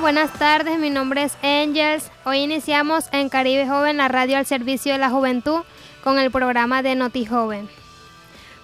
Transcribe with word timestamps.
Buenas 0.00 0.32
tardes. 0.32 0.78
Mi 0.78 0.88
nombre 0.90 1.22
es 1.22 1.36
Angels. 1.42 2.10
Hoy 2.24 2.38
iniciamos 2.38 3.04
en 3.12 3.28
Caribe 3.28 3.68
Joven, 3.68 3.98
la 3.98 4.08
radio 4.08 4.38
al 4.38 4.46
servicio 4.46 4.92
de 4.92 4.98
la 4.98 5.10
juventud, 5.10 5.60
con 6.02 6.18
el 6.18 6.30
programa 6.30 6.82
de 6.82 6.94
Noti 6.94 7.26
Joven. 7.26 7.68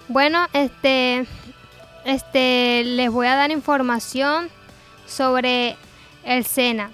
Bueno, 0.07 0.47
este, 0.53 1.27
este, 2.03 2.83
les 2.83 3.11
voy 3.11 3.27
a 3.27 3.35
dar 3.35 3.51
información 3.51 4.49
sobre 5.05 5.77
el 6.23 6.45
SENA. 6.45 6.89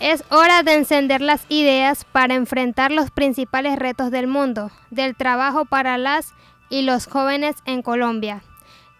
Es 0.00 0.24
hora 0.30 0.62
de 0.62 0.74
encender 0.74 1.20
las 1.20 1.44
ideas 1.50 2.04
para 2.10 2.34
enfrentar 2.34 2.90
los 2.90 3.10
principales 3.10 3.78
retos 3.78 4.10
del 4.10 4.26
mundo, 4.26 4.70
del 4.90 5.14
trabajo 5.14 5.66
para 5.66 5.98
las 5.98 6.32
y 6.70 6.82
los 6.82 7.06
jóvenes 7.06 7.54
en 7.66 7.82
Colombia. 7.82 8.42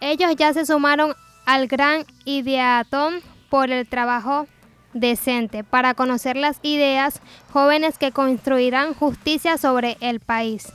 Ellos 0.00 0.36
ya 0.36 0.52
se 0.52 0.66
sumaron 0.66 1.16
al 1.46 1.68
gran 1.68 2.04
ideatón 2.26 3.22
por 3.48 3.70
el 3.70 3.88
trabajo 3.88 4.46
decente, 4.94 5.64
para 5.64 5.94
conocer 5.94 6.36
las 6.36 6.58
ideas 6.62 7.20
jóvenes 7.52 7.98
que 7.98 8.12
construirán 8.12 8.94
justicia 8.94 9.58
sobre 9.58 9.98
el 10.00 10.20
país, 10.20 10.72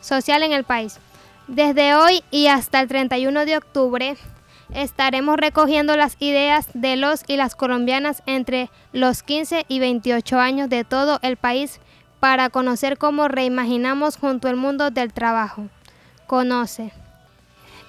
social 0.00 0.42
en 0.42 0.52
el 0.52 0.64
país. 0.64 0.98
Desde 1.48 1.94
hoy 1.94 2.22
y 2.30 2.48
hasta 2.48 2.80
el 2.80 2.88
31 2.88 3.46
de 3.46 3.56
octubre 3.56 4.16
estaremos 4.74 5.36
recogiendo 5.36 5.96
las 5.96 6.16
ideas 6.18 6.68
de 6.74 6.96
los 6.96 7.22
y 7.26 7.36
las 7.36 7.54
colombianas 7.54 8.22
entre 8.26 8.70
los 8.92 9.22
15 9.22 9.64
y 9.68 9.78
28 9.78 10.38
años 10.38 10.68
de 10.68 10.84
todo 10.84 11.18
el 11.22 11.36
país 11.36 11.80
para 12.18 12.48
conocer 12.48 12.98
cómo 12.98 13.28
reimaginamos 13.28 14.16
junto 14.16 14.48
al 14.48 14.56
mundo 14.56 14.90
del 14.90 15.12
trabajo. 15.12 15.68
Conoce. 16.26 16.92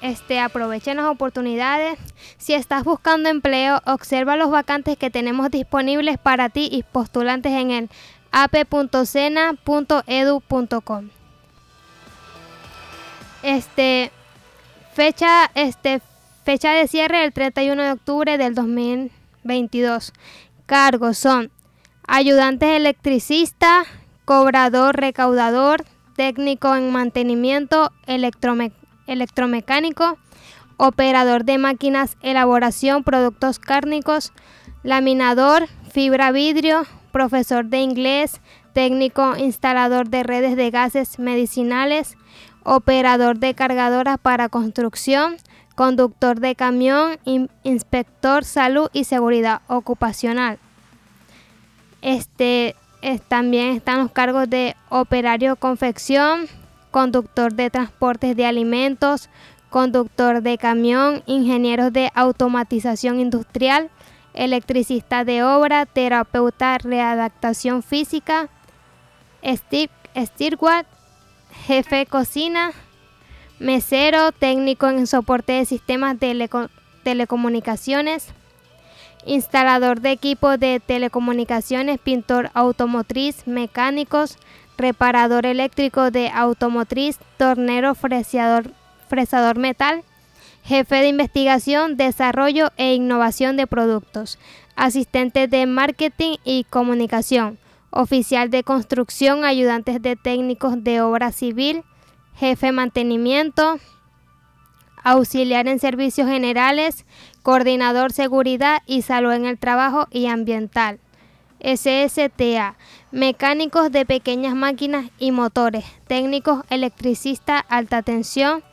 Este, 0.05 0.39
aprovechen 0.39 0.97
las 0.97 1.07
oportunidades. 1.07 1.97
Si 2.37 2.53
estás 2.53 2.83
buscando 2.83 3.27
empleo, 3.27 3.81
observa 3.87 4.35
los 4.35 4.51
vacantes 4.51 4.99
que 4.99 5.09
tenemos 5.09 5.49
disponibles 5.49 6.19
para 6.19 6.49
ti 6.49 6.69
y 6.71 6.83
postulantes 6.83 7.53
en 7.53 7.71
el 7.71 7.89
ap.cena.edu.com. 8.31 11.09
Este, 13.41 14.11
fecha, 14.93 15.49
este, 15.55 16.03
fecha 16.43 16.73
de 16.73 16.87
cierre 16.87 17.25
el 17.25 17.33
31 17.33 17.81
de 17.81 17.93
octubre 17.93 18.37
del 18.37 18.53
2022. 18.53 20.13
Cargos 20.67 21.17
son 21.17 21.49
ayudante 22.05 22.75
electricista, 22.75 23.85
cobrador 24.23 24.97
recaudador, 24.97 25.83
técnico 26.15 26.75
en 26.75 26.91
mantenimiento 26.91 27.91
electromecánico 28.05 28.84
electromecánico, 29.07 30.17
operador 30.77 31.45
de 31.45 31.57
máquinas, 31.57 32.17
elaboración, 32.21 33.03
productos 33.03 33.59
cárnicos, 33.59 34.33
laminador, 34.83 35.67
fibra 35.91 36.31
vidrio, 36.31 36.85
profesor 37.11 37.65
de 37.65 37.79
inglés, 37.79 38.41
técnico 38.73 39.37
instalador 39.37 40.09
de 40.09 40.23
redes 40.23 40.55
de 40.57 40.69
gases 40.69 41.17
medicinales, 41.17 42.17
operador 42.63 43.39
de 43.39 43.53
cargadoras 43.53 44.17
para 44.17 44.49
construcción, 44.49 45.37
conductor 45.75 46.39
de 46.39 46.55
camión, 46.55 47.19
inspector 47.63 48.43
salud 48.43 48.89
y 48.91 49.05
seguridad 49.05 49.61
ocupacional. 49.67 50.59
Este, 52.01 52.75
también 53.27 53.75
están 53.75 53.99
los 53.99 54.11
cargos 54.11 54.49
de 54.49 54.75
operario 54.89 55.55
confección, 55.55 56.47
conductor 56.95 57.53
de 57.53 57.69
transportes 57.69 58.37
de 58.37 58.45
alimentos, 58.45 59.29
conductor 59.69 60.41
de 60.41 60.57
camión, 60.57 61.23
ingenieros 61.25 61.91
de 61.91 62.09
automatización 62.15 63.19
industrial, 63.19 63.89
electricista 64.33 65.25
de 65.25 65.43
obra, 65.43 65.85
terapeuta 65.85 66.77
readaptación 66.77 67.83
física, 67.83 68.47
steward, 69.45 70.85
jefe 71.67 71.97
de 71.97 72.05
cocina, 72.05 72.71
mesero, 73.59 74.31
técnico 74.31 74.87
en 74.87 75.05
soporte 75.05 75.51
de 75.51 75.65
sistemas 75.65 76.17
de 76.17 76.49
telecomunicaciones, 77.03 78.29
instalador 79.25 79.99
de 79.99 80.11
equipos 80.11 80.57
de 80.57 80.79
telecomunicaciones, 80.79 81.99
pintor 81.99 82.51
automotriz, 82.53 83.45
mecánicos, 83.47 84.37
reparador 84.77 85.45
eléctrico 85.45 86.11
de 86.11 86.29
automotriz, 86.29 87.19
tornero 87.37 87.95
fresador, 87.95 88.71
fresador 89.07 89.57
metal, 89.57 90.03
jefe 90.63 90.95
de 90.95 91.07
investigación, 91.09 91.97
desarrollo 91.97 92.71
e 92.77 92.95
innovación 92.95 93.57
de 93.57 93.67
productos, 93.67 94.39
asistente 94.75 95.47
de 95.47 95.65
marketing 95.65 96.37
y 96.43 96.65
comunicación, 96.65 97.59
oficial 97.91 98.49
de 98.49 98.63
construcción, 98.63 99.45
ayudantes 99.45 100.01
de 100.01 100.15
técnicos 100.15 100.83
de 100.83 101.01
obra 101.01 101.31
civil, 101.31 101.83
jefe 102.35 102.67
de 102.67 102.71
mantenimiento, 102.71 103.79
auxiliar 105.03 105.67
en 105.67 105.79
servicios 105.79 106.27
generales, 106.27 107.05
coordinador 107.43 108.11
seguridad 108.11 108.81
y 108.87 109.03
salud 109.03 109.31
en 109.33 109.45
el 109.45 109.59
trabajo 109.59 110.07
y 110.09 110.25
ambiental. 110.25 110.99
SSTA, 111.59 112.75
mecánicos 113.11 113.91
de 113.91 114.05
pequeñas 114.05 114.55
máquinas 114.55 115.09
y 115.17 115.31
motores, 115.31 115.85
técnicos 116.07 116.63
electricista 116.69 117.59
alta 117.59 118.01
tensión, 118.01 118.63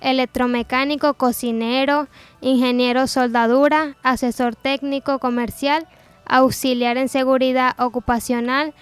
electromecánico, 0.00 1.14
cocinero, 1.14 2.08
ingeniero 2.40 3.06
soldadura, 3.06 3.96
asesor 4.02 4.56
técnico 4.56 5.18
comercial, 5.18 5.86
auxiliar 6.24 6.96
en 6.96 7.08
seguridad 7.08 7.74
ocupacional, 7.78 8.72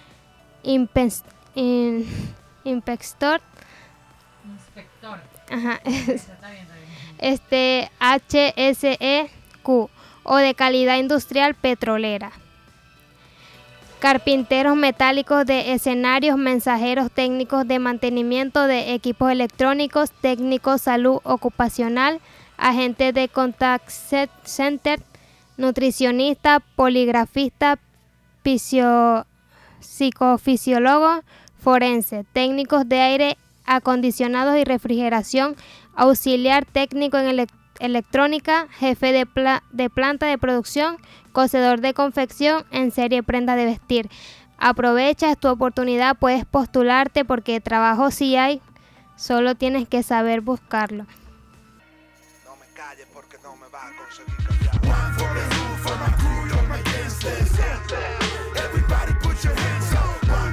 inspector. 0.63 1.23
Inspector. 2.65 3.41
Ajá. 5.51 5.81
Este 7.17 7.91
HSEQ 7.99 9.89
o 10.23 10.37
de 10.37 10.53
calidad 10.55 10.95
industrial 10.95 11.53
petrolera 11.53 12.31
carpinteros 13.99 14.75
metálicos 14.77 15.45
de 15.45 15.73
escenarios, 15.73 16.37
mensajeros 16.37 17.11
técnicos 17.11 17.67
de 17.67 17.79
mantenimiento 17.79 18.65
de 18.65 18.93
equipos 18.93 19.31
electrónicos, 19.31 20.11
técnicos 20.11 20.81
salud 20.81 21.19
ocupacional, 21.23 22.21
agentes 22.57 23.13
de 23.13 23.27
contact 23.27 23.89
center, 24.43 25.01
nutricionista, 25.57 26.61
poligrafista, 26.75 27.77
psicofisiólogo, 29.81 31.21
forense, 31.59 32.25
técnicos 32.33 32.87
de 32.87 33.01
aire 33.01 33.37
acondicionados 33.65 34.57
y 34.57 34.63
refrigeración, 34.63 35.55
auxiliar 35.95 36.65
técnico 36.65 37.17
en 37.17 37.47
electrónica, 37.79 38.67
jefe 38.79 39.11
de, 39.11 39.27
de 39.71 39.89
planta 39.89 40.25
de 40.25 40.37
producción, 40.37 40.97
Cocedor 41.31 41.81
de 41.81 41.93
confección 41.93 42.65
en 42.71 42.91
serie 42.91 43.23
prenda 43.23 43.55
de 43.55 43.65
vestir. 43.65 44.09
Aprovecha 44.57 45.35
tu 45.35 45.47
oportunidad, 45.47 46.17
puedes 46.17 46.45
postularte 46.45 47.23
porque 47.25 47.61
trabajo 47.61 48.11
sí 48.11 48.35
hay, 48.35 48.61
solo 49.15 49.55
tienes 49.55 49.87
que 49.87 50.03
saber 50.03 50.41
buscarlo. 50.41 51.05
No 52.45 52.55
me 52.57 52.65
calles 52.75 53.07
porque 53.13 53.37
no 53.43 53.55
me 53.55 53.67
va 53.69 53.87
a 53.87 53.91
conseguir 53.95 54.39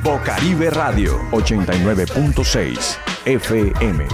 Bocaribe 0.07 0.71
Radio 0.71 1.19
89.6 1.33 2.99
FM. 3.25 4.07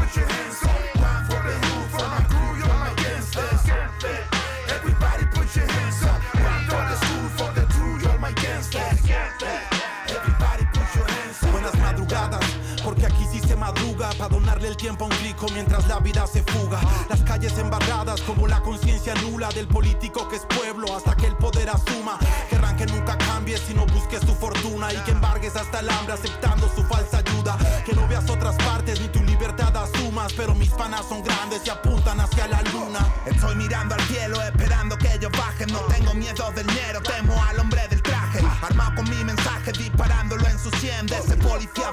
El 14.64 14.76
tiempo 14.76 15.04
a 15.04 15.08
un 15.08 15.14
clico 15.16 15.46
mientras 15.52 15.88
la 15.88 15.98
vida 15.98 16.26
se 16.26 16.42
fuga. 16.44 16.80
Las 17.08 17.20
calles 17.22 17.56
embarradas 17.58 18.20
como 18.22 18.46
la 18.46 18.60
conciencia 18.60 19.14
nula 19.16 19.48
del 19.48 19.66
político 19.66 20.28
que 20.28 20.36
es 20.36 20.46
pueblo 20.46 20.94
hasta 20.96 21.16
que 21.16 21.26
el 21.26 21.36
poder 21.36 21.68
asuma. 21.68 22.18
Querrán 22.48 22.76
que 22.76 22.86
nunca 22.86 23.18
cambie 23.18 23.58
si 23.58 23.74
no 23.74 23.84
busques 23.86 24.20
tu 24.20 24.34
fortuna 24.34 24.92
y 24.92 24.96
que 24.98 25.10
embargues 25.10 25.56
hasta 25.56 25.80
el 25.80 25.90
hambre 25.90 26.14
aceptando 26.14 26.70
su 26.74 26.84
falsa 26.84 27.18
ayuda. 27.18 27.58
Que 27.84 27.94
no 27.94 28.06
veas 28.06 28.28
otras 28.30 28.54
partes 28.56 29.00
ni 29.00 29.08
tu 29.08 29.22
libertad 29.24 29.76
asumas, 29.76 30.32
pero 30.34 30.54
mis 30.54 30.70
panas 30.70 31.06
son 31.08 31.24
grandes 31.24 31.62
y 31.66 31.70
apuntan 31.70 32.20
hacia 32.20 32.46
la 32.46 32.62
luna. 32.62 33.00
Estoy 33.26 33.56
mirando 33.56 33.94
al 33.96 34.02
cielo 34.02 34.40
esperando 34.42 34.96
que 34.96 35.12
ellos 35.12 35.32
bajen. 35.32 35.72
No 35.72 35.80
tengo 35.80 36.14
miedo 36.14 36.52
del 36.52 36.66
dinero, 36.66 37.00
temo 37.02 37.34
al 37.42 37.58
hombre 37.58 37.88
del 37.88 38.02
traje. 38.02 38.40
Armado 38.62 38.94
con 38.96 39.10
mi 39.10 39.24
mensaje 39.24 39.72
disparándolo 39.72 40.46
en 40.46 40.58
su 40.58 40.70
sien 40.76 41.06
de 41.06 41.18
ese 41.18 41.36
policía 41.36 41.90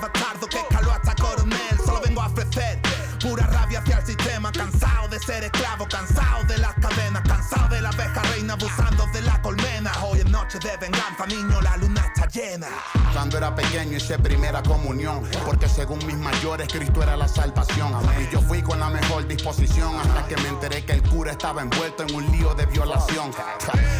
niño, 11.29 11.61
la 11.61 11.77
luna 11.77 11.88
Cuando 13.13 13.37
era 13.37 13.53
pequeño 13.53 13.97
hice 13.97 14.17
primera 14.17 14.63
comunión, 14.63 15.23
porque 15.45 15.67
según 15.67 15.99
mis 16.05 16.15
mayores 16.17 16.69
Cristo 16.71 17.03
era 17.03 17.17
la 17.17 17.27
salvación. 17.27 17.91
Y 18.17 18.31
yo 18.31 18.39
fui 18.41 18.61
con 18.61 18.79
la 18.79 18.89
mejor 18.89 19.27
disposición 19.27 19.95
hasta 19.99 20.25
que 20.27 20.37
me 20.37 20.49
enteré 20.49 20.85
que 20.85 20.93
el 20.93 21.03
cura 21.03 21.31
estaba 21.31 21.61
envuelto 21.61 22.03
en 22.03 22.15
un 22.15 22.31
lío 22.31 22.53
de 22.53 22.65
violación. 22.67 23.31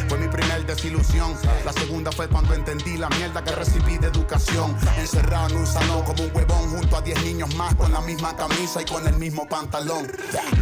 Fue 0.07 0.17
mi 0.17 0.27
primer 0.29 0.65
desilusión. 0.65 1.35
La 1.65 1.73
segunda 1.73 2.11
fue 2.11 2.29
cuando 2.29 2.53
entendí 2.53 2.97
la 2.97 3.09
mierda 3.09 3.43
que 3.43 3.51
recibí 3.51 3.97
de 3.97 4.07
educación. 4.07 4.75
Encerrado 4.97 5.49
en 5.49 5.57
un 5.57 5.67
salón 5.67 6.03
como 6.03 6.23
un 6.23 6.31
huevón 6.33 6.69
junto 6.69 6.95
a 6.95 7.01
10 7.01 7.23
niños 7.23 7.53
más 7.55 7.75
con 7.75 7.91
la 7.91 8.01
misma 8.01 8.35
camisa 8.37 8.81
y 8.81 8.85
con 8.85 9.05
el 9.05 9.15
mismo 9.15 9.49
pantalón. 9.49 10.09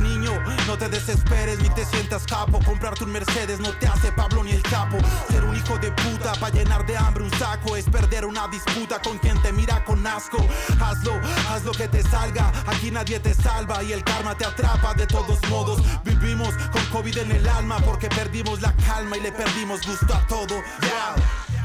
Niño, 0.02 0.32
no 0.66 0.78
te 0.78 0.90
desesperes 0.90 1.60
ni 1.60 1.70
te 1.70 1.86
sientas 1.86 2.26
capo. 2.26 2.60
Comprarte 2.66 3.04
un 3.04 3.12
Mercedes 3.12 3.60
no 3.60 3.72
te 3.74 3.88
hace 3.88 4.12
Pablo 4.14 4.44
ni 4.44 4.52
el 4.52 4.64
capo. 4.64 4.98
Ser 5.30 5.44
un 5.44 5.56
hijo 5.56 5.78
de 5.78 5.92
puta 5.92 6.34
para 6.40 6.54
llenar 6.54 6.86
de 6.86 6.98
hambre 6.98 7.24
un 7.24 7.32
saco 7.32 7.67
es 7.76 7.86
perder 7.86 8.26
una 8.26 8.48
disputa 8.48 9.02
con 9.02 9.18
quien 9.18 9.42
te 9.42 9.52
mira 9.52 9.84
con 9.84 10.06
asco. 10.06 10.38
Hazlo, 10.80 11.14
haz 11.50 11.64
lo 11.64 11.72
que 11.72 11.88
te 11.88 12.04
salga. 12.04 12.52
Aquí 12.68 12.92
nadie 12.92 13.20
te 13.20 13.34
salva 13.34 13.84
y 13.84 13.94
el 13.94 14.04
karma 14.04 14.36
te 14.36 14.46
atrapa 14.46 14.94
de 14.94 15.08
todos 15.08 15.40
modos. 15.50 15.82
Vivimos 16.04 16.54
con 16.72 16.86
COVID 16.88 17.18
en 17.18 17.32
el 17.32 17.48
alma 17.48 17.78
porque 17.80 18.08
perdimos 18.10 18.62
la 18.62 18.74
calma 18.76 19.18
y 19.18 19.22
le 19.22 19.32
perdimos 19.32 19.86
gusto 19.86 20.14
a 20.14 20.26
todo. 20.28 20.62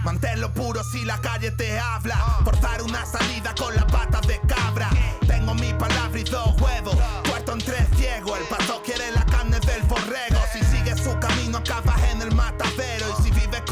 Manténlo 0.05 0.53
puro 0.53 0.83
si 0.83 1.05
la 1.05 1.21
calle 1.21 1.53
te 1.53 1.79
habla. 1.79 2.17
Portar 2.45 2.83
una 2.83 3.07
salida 3.07 3.55
con 3.57 3.75
la 3.77 3.87
pata 3.87 4.21
de 4.23 4.41
cabra. 4.41 4.91
Tengo 5.27 5.55
mi 5.55 5.73
palabra 5.75 6.19
y 6.19 6.25
dos 6.25 6.61
huevos. 6.61 6.97
Puerto 7.25 7.53
en 7.53 7.59
tres 7.59 7.87
ciego. 7.97 8.37
El 8.37 8.45
pato 8.45 8.83
quiere 8.85 9.13
la 9.13 9.25
carne 9.27 9.61
del 9.61 9.83
borrego. 9.83 10.41
Si 10.53 10.65
sigues 10.65 11.01
su 11.01 11.17
camino, 11.21 11.59
acabas 11.59 12.03
en 12.11 12.23
el 12.23 12.35
matadero. 12.35 12.72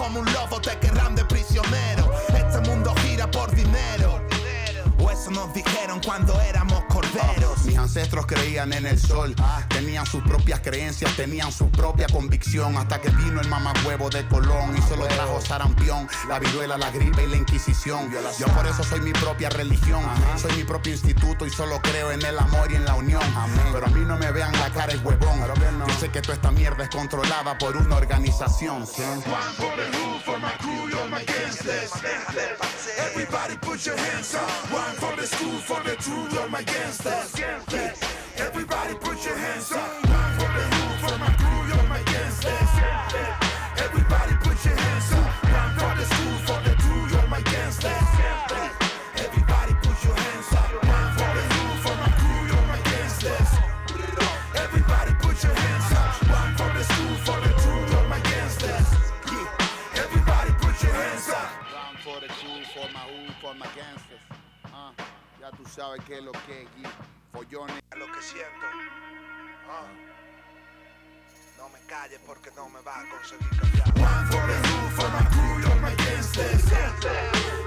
Como 0.00 0.20
un 0.20 0.32
lobo, 0.32 0.58
te 0.62 0.78
querrán 0.78 1.14
de 1.14 1.26
prisionero. 1.26 2.10
Este 2.28 2.58
mundo 2.70 2.94
gira 3.02 3.30
por 3.30 3.54
dinero. 3.54 4.24
O 4.98 5.10
eso 5.10 5.30
nos 5.30 5.52
dijeron 5.52 6.00
cuando 6.02 6.40
éramos 6.40 6.82
Mis 7.64 7.76
ancestros 7.76 8.26
creían 8.26 8.72
en 8.72 8.86
el 8.86 8.98
sol, 8.98 9.34
tenían 9.68 10.06
sus 10.06 10.22
propias 10.22 10.60
creencias, 10.60 11.14
tenían 11.16 11.52
su 11.52 11.70
propia 11.70 12.06
convicción. 12.08 12.76
Hasta 12.76 13.00
que 13.00 13.10
vino 13.10 13.40
el 13.40 13.48
mamahuevo 13.48 14.10
de 14.10 14.26
Colón 14.28 14.76
y 14.76 14.82
solo 14.82 15.06
trajo 15.06 15.40
sarampión, 15.40 16.08
la 16.28 16.38
viruela, 16.38 16.78
la 16.78 16.90
gripe 16.90 17.24
y 17.24 17.26
la 17.28 17.36
inquisición. 17.36 18.10
Yo 18.38 18.46
por 18.48 18.66
eso 18.66 18.82
soy 18.84 19.00
mi 19.00 19.12
propia 19.12 19.50
religión, 19.50 20.02
soy 20.36 20.52
mi 20.56 20.64
propio 20.64 20.92
instituto 20.92 21.46
y 21.46 21.50
solo 21.50 21.80
creo 21.82 22.10
en 22.12 22.24
el 22.24 22.38
amor 22.38 22.70
y 22.72 22.76
en 22.76 22.84
la 22.84 22.94
unión. 22.94 23.22
Pero 23.72 23.86
a 23.86 23.90
mí 23.90 24.00
no 24.00 24.16
me 24.16 24.30
vean 24.32 24.52
la 24.52 24.70
cara 24.70 24.92
el 24.92 25.04
huevón. 25.04 25.40
Yo 25.86 25.94
sé 25.98 26.10
que 26.10 26.20
toda 26.20 26.34
esta 26.34 26.50
mierda 26.50 26.84
es 26.84 26.90
controlada 26.90 27.56
por 27.58 27.76
una 27.76 27.96
organización. 27.96 28.84
Everybody 33.10 33.56
put 33.60 33.84
your 33.84 33.96
hands 33.96 34.34
up. 34.34 34.72
One 34.72 34.94
for 34.96 35.16
the 35.16 35.26
school, 35.26 35.58
for 35.58 35.82
the 35.84 35.96
truth, 35.96 36.38
all 36.38 36.48
my 36.48 36.62
gangsters. 37.02 38.00
Everybody 38.36 38.94
put 38.94 39.24
your 39.24 39.36
hands 39.36 39.72
up. 39.72 40.09
Sabes 65.90 66.04
qué 66.06 66.18
es 66.18 66.24
lo 66.24 66.32
que 66.32 66.62
es, 66.62 66.68
Gui. 66.76 66.84
Follones. 67.32 67.82
lo 67.96 68.06
que 68.06 68.22
siento. 68.22 68.66
Ah. 69.68 69.86
No 71.58 71.68
me 71.68 71.78
calles 71.88 72.20
porque 72.26 72.50
no 72.54 72.68
me 72.68 72.80
va 72.80 73.00
a 73.00 73.04
conseguir 73.08 73.48
callar. 73.58 73.98
One 73.98 74.26
for 74.30 74.46
the 74.46 74.56
hood, 74.68 74.92
for 74.92 75.08
my 75.10 75.24
crew, 75.30 75.70
all 75.70 75.80
my 75.80 75.94
gangsters. 75.96 76.72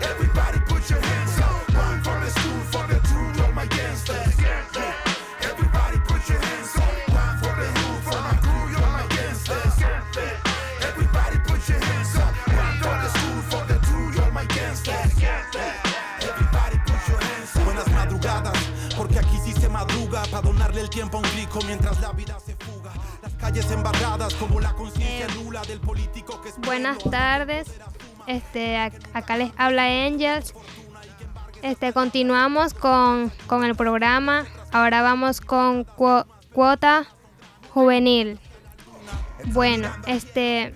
Everybody 0.01 0.59
put 0.67 0.89
your 0.89 1.01
hands 1.01 1.39
up. 1.39 1.75
One 1.75 2.01
for 2.03 2.19
the 2.19 2.29
school, 2.31 2.61
for 2.71 2.87
the 2.87 2.99
truth, 3.07 3.41
all 3.45 3.51
my 3.53 3.65
gangsters. 3.67 4.32
Madruga 19.85 20.23
para 20.31 20.41
donarle 20.41 20.81
el 20.81 20.89
tiempo 20.89 21.17
a 21.17 21.21
un 21.21 21.25
rico 21.35 21.59
mientras 21.65 21.99
la 21.99 22.11
vida 22.13 22.37
se 22.39 22.55
fuga. 22.55 22.91
Las 23.21 23.33
calles 23.33 23.69
embarradas 23.71 24.33
como 24.35 24.59
la 24.59 24.73
conciencia 24.73 25.27
nula 25.35 25.61
del 25.63 25.79
político 25.79 26.41
que 26.41 26.49
es 26.49 26.57
Buenas 26.59 26.97
tardes. 27.09 27.67
Este, 28.27 28.77
ac- 28.77 29.01
acá 29.13 29.35
les 29.37 29.51
habla 29.57 29.83
Angels. 29.83 30.53
Este, 31.61 31.91
continuamos 31.93 32.73
con, 32.73 33.31
con 33.47 33.63
el 33.65 33.75
programa. 33.75 34.45
Ahora 34.71 35.01
vamos 35.01 35.41
con 35.41 35.85
cuo- 35.85 36.25
cuota 36.53 37.05
juvenil. 37.73 38.39
Bueno, 39.45 39.89
este. 40.07 40.73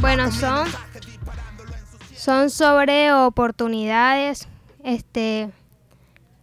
Bueno, 0.00 0.32
son. 0.32 0.68
Son 2.16 2.50
sobre 2.50 3.12
oportunidades. 3.12 4.48
Este. 4.88 5.50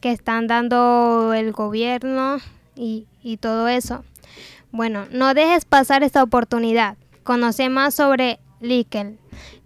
Que 0.01 0.11
están 0.11 0.45
dando 0.45 1.33
el 1.33 1.51
gobierno 1.51 2.37
y, 2.75 3.07
y 3.23 3.37
todo 3.37 3.67
eso. 3.67 4.03
Bueno, 4.71 5.07
no 5.11 5.33
dejes 5.33 5.65
pasar 5.65 6.03
esta 6.03 6.21
oportunidad. 6.21 6.95
Conoce 7.23 7.69
más 7.69 7.95
sobre 7.95 8.39
Likel 8.61 9.17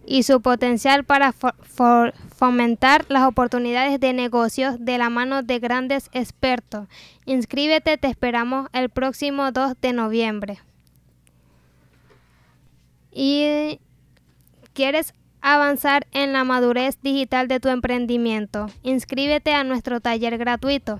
y 0.06 0.24
su 0.24 0.40
potencial 0.42 1.04
para 1.04 1.34
fo- 1.34 1.54
fo- 1.76 2.14
fomentar 2.34 3.06
las 3.10 3.24
oportunidades 3.28 4.00
de 4.00 4.14
negocios 4.14 4.78
de 4.80 4.98
la 4.98 5.10
mano 5.10 5.44
de 5.44 5.60
grandes 5.60 6.10
expertos. 6.14 6.88
Inscríbete, 7.26 7.98
te 7.98 8.08
esperamos 8.08 8.70
el 8.72 8.90
próximo 8.90 9.52
2 9.52 9.74
de 9.81 9.92
noviembre. 9.94 10.60
Y 13.12 13.80
quieres 14.74 15.14
avanzar 15.42 16.08
en 16.12 16.34
la 16.34 16.44
madurez 16.44 16.98
digital 17.02 17.48
de 17.48 17.60
tu 17.60 17.69
emprendimiento. 17.69 18.68
Inscríbete 18.84 19.54
a 19.54 19.64
nuestro 19.64 20.00
taller 20.02 20.38
gratuito 20.38 21.00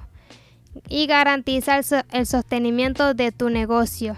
y 0.88 1.08
garantiza 1.08 1.78
el, 1.78 1.84
so- 1.84 2.04
el 2.12 2.26
sostenimiento 2.26 3.14
de 3.14 3.32
tu 3.32 3.50
negocio. 3.50 4.16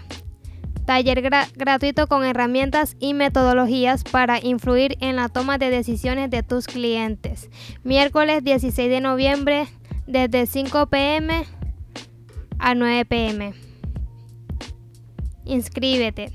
Taller 0.86 1.22
gra- 1.22 1.48
gratuito 1.54 2.08
con 2.08 2.24
herramientas 2.24 2.96
y 2.98 3.14
metodologías 3.14 4.02
para 4.04 4.40
influir 4.44 4.96
en 5.00 5.16
la 5.16 5.28
toma 5.28 5.56
de 5.58 5.70
decisiones 5.70 6.28
de 6.30 6.42
tus 6.42 6.66
clientes. 6.66 7.48
Miércoles 7.84 8.42
16 8.42 8.90
de 8.90 9.00
noviembre 9.00 9.66
desde 10.06 10.46
5 10.46 10.86
pm 10.86 11.44
a 12.58 12.74
9 12.74 13.04
pm. 13.04 13.54
Inscríbete. 15.44 16.32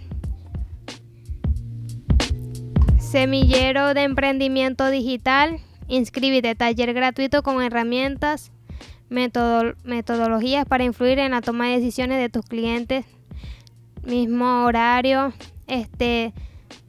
Semillero 3.10 3.94
de 3.94 4.04
emprendimiento 4.04 4.90
digital. 4.90 5.62
Inscríbete. 5.88 6.56
Taller 6.56 6.94
gratuito 6.94 7.42
con 7.42 7.64
herramientas 7.64 8.52
metodo- 9.10 9.76
metodologías 9.86 10.66
para 10.66 10.84
influir 10.84 11.20
en 11.20 11.32
la 11.32 11.40
toma 11.40 11.68
de 11.68 11.78
decisiones 11.78 12.20
de 12.20 12.28
tus 12.28 12.46
clientes, 12.46 13.06
mismo 14.04 14.66
horario, 14.66 15.32
este, 15.68 16.34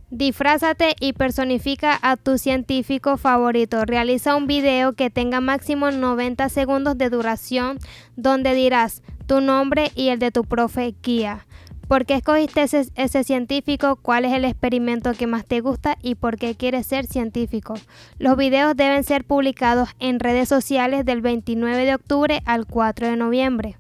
Disfrázate 0.10 0.96
y 1.02 1.12
personifica 1.12 2.00
a 2.02 2.16
tu 2.16 2.38
científico 2.38 3.18
favorito. 3.18 3.84
Realiza 3.84 4.38
un 4.38 4.48
video 4.48 4.94
que 4.94 5.10
tenga 5.10 5.42
máximo 5.42 5.92
90 5.92 6.48
segundos 6.48 6.98
de 6.98 7.10
duración 7.10 7.78
donde 8.16 8.54
dirás 8.54 9.04
tu 9.26 9.42
nombre 9.42 9.92
y 9.96 10.08
el 10.08 10.20
de 10.20 10.32
tu 10.32 10.46
profe 10.46 10.96
guía. 11.04 11.46
¿Por 11.90 12.06
qué 12.06 12.16
escogiste 12.16 12.64
ese, 12.64 13.24
científico? 13.26 13.98
¿Cuál 13.98 14.24
es 14.24 14.32
el 14.32 14.46
experimento 14.46 15.12
que 15.12 15.28
más 15.28 15.46
te 15.46 15.60
gusta? 15.60 15.98
¿Y 16.02 16.16
por 16.16 16.38
qué 16.38 16.56
quieres 16.56 16.88
ser 16.88 17.06
científico? 17.06 17.74
Los 18.18 18.38
videos 18.38 18.78
deben 18.78 19.04
ser 19.04 19.26
publicados 19.26 19.90
en 20.00 20.22
redes 20.22 20.48
sociales 20.48 21.04
del 21.04 21.20
29 21.20 21.86
de 21.86 21.96
octubre 21.96 22.42
al 22.46 22.66
4 22.66 23.08
de 23.08 23.18
noviembre 23.18 23.78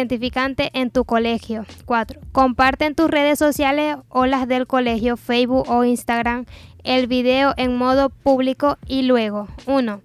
en 0.00 0.90
tu 0.90 1.04
colegio. 1.04 1.64
4. 1.84 2.20
Comparte 2.32 2.84
en 2.84 2.94
tus 2.94 3.10
redes 3.10 3.38
sociales 3.38 3.96
o 4.08 4.26
las 4.26 4.48
del 4.48 4.66
colegio, 4.66 5.16
Facebook 5.16 5.68
o 5.68 5.84
Instagram, 5.84 6.46
el 6.84 7.06
video 7.06 7.54
en 7.56 7.76
modo 7.76 8.10
público 8.10 8.78
y 8.86 9.02
luego 9.02 9.48
1. 9.66 10.00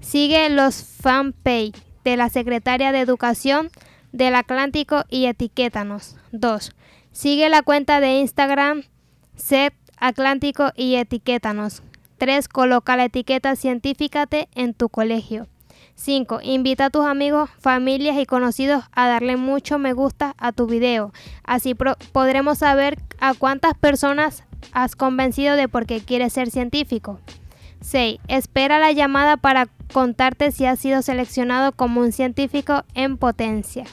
Sigue 0.00 0.48
los 0.50 0.82
fanpage 1.00 1.74
de 2.04 2.16
la 2.16 2.28
Secretaria 2.28 2.92
de 2.92 3.00
Educación 3.00 3.70
del 4.12 4.34
Atlántico 4.34 5.04
y 5.08 5.26
etiquétanos. 5.26 6.16
2. 6.32 6.72
Sigue 7.12 7.48
la 7.48 7.62
cuenta 7.62 8.00
de 8.00 8.18
Instagram 8.20 8.82
Set 9.36 9.74
Atlántico 9.98 10.72
y 10.76 10.96
etiquétanos. 10.96 11.82
3. 12.18 12.48
Coloca 12.48 12.96
la 12.96 13.04
etiqueta 13.04 13.56
Científicate 13.56 14.48
en 14.54 14.74
tu 14.74 14.88
colegio. 14.88 15.48
5. 15.96 16.40
Invita 16.42 16.86
a 16.86 16.90
tus 16.90 17.04
amigos, 17.04 17.50
familias 17.58 18.16
y 18.18 18.26
conocidos 18.26 18.84
a 18.92 19.08
darle 19.08 19.36
mucho 19.36 19.78
me 19.78 19.92
gusta 19.92 20.34
a 20.38 20.52
tu 20.52 20.66
video. 20.66 21.12
Así 21.42 21.74
podremos 21.74 22.58
saber 22.58 22.98
a 23.18 23.34
cuántas 23.34 23.74
personas 23.74 24.44
has 24.72 24.94
convencido 24.94 25.56
de 25.56 25.68
por 25.68 25.86
qué 25.86 26.00
quieres 26.00 26.34
ser 26.34 26.50
científico. 26.50 27.18
6. 27.80 28.20
Espera 28.28 28.78
la 28.78 28.92
llamada 28.92 29.36
para 29.36 29.68
contarte 29.92 30.52
si 30.52 30.66
has 30.66 30.78
sido 30.78 31.02
seleccionado 31.02 31.72
como 31.72 32.00
un 32.00 32.12
científico 32.12 32.84
en 32.94 33.16
potencia. 33.16 33.84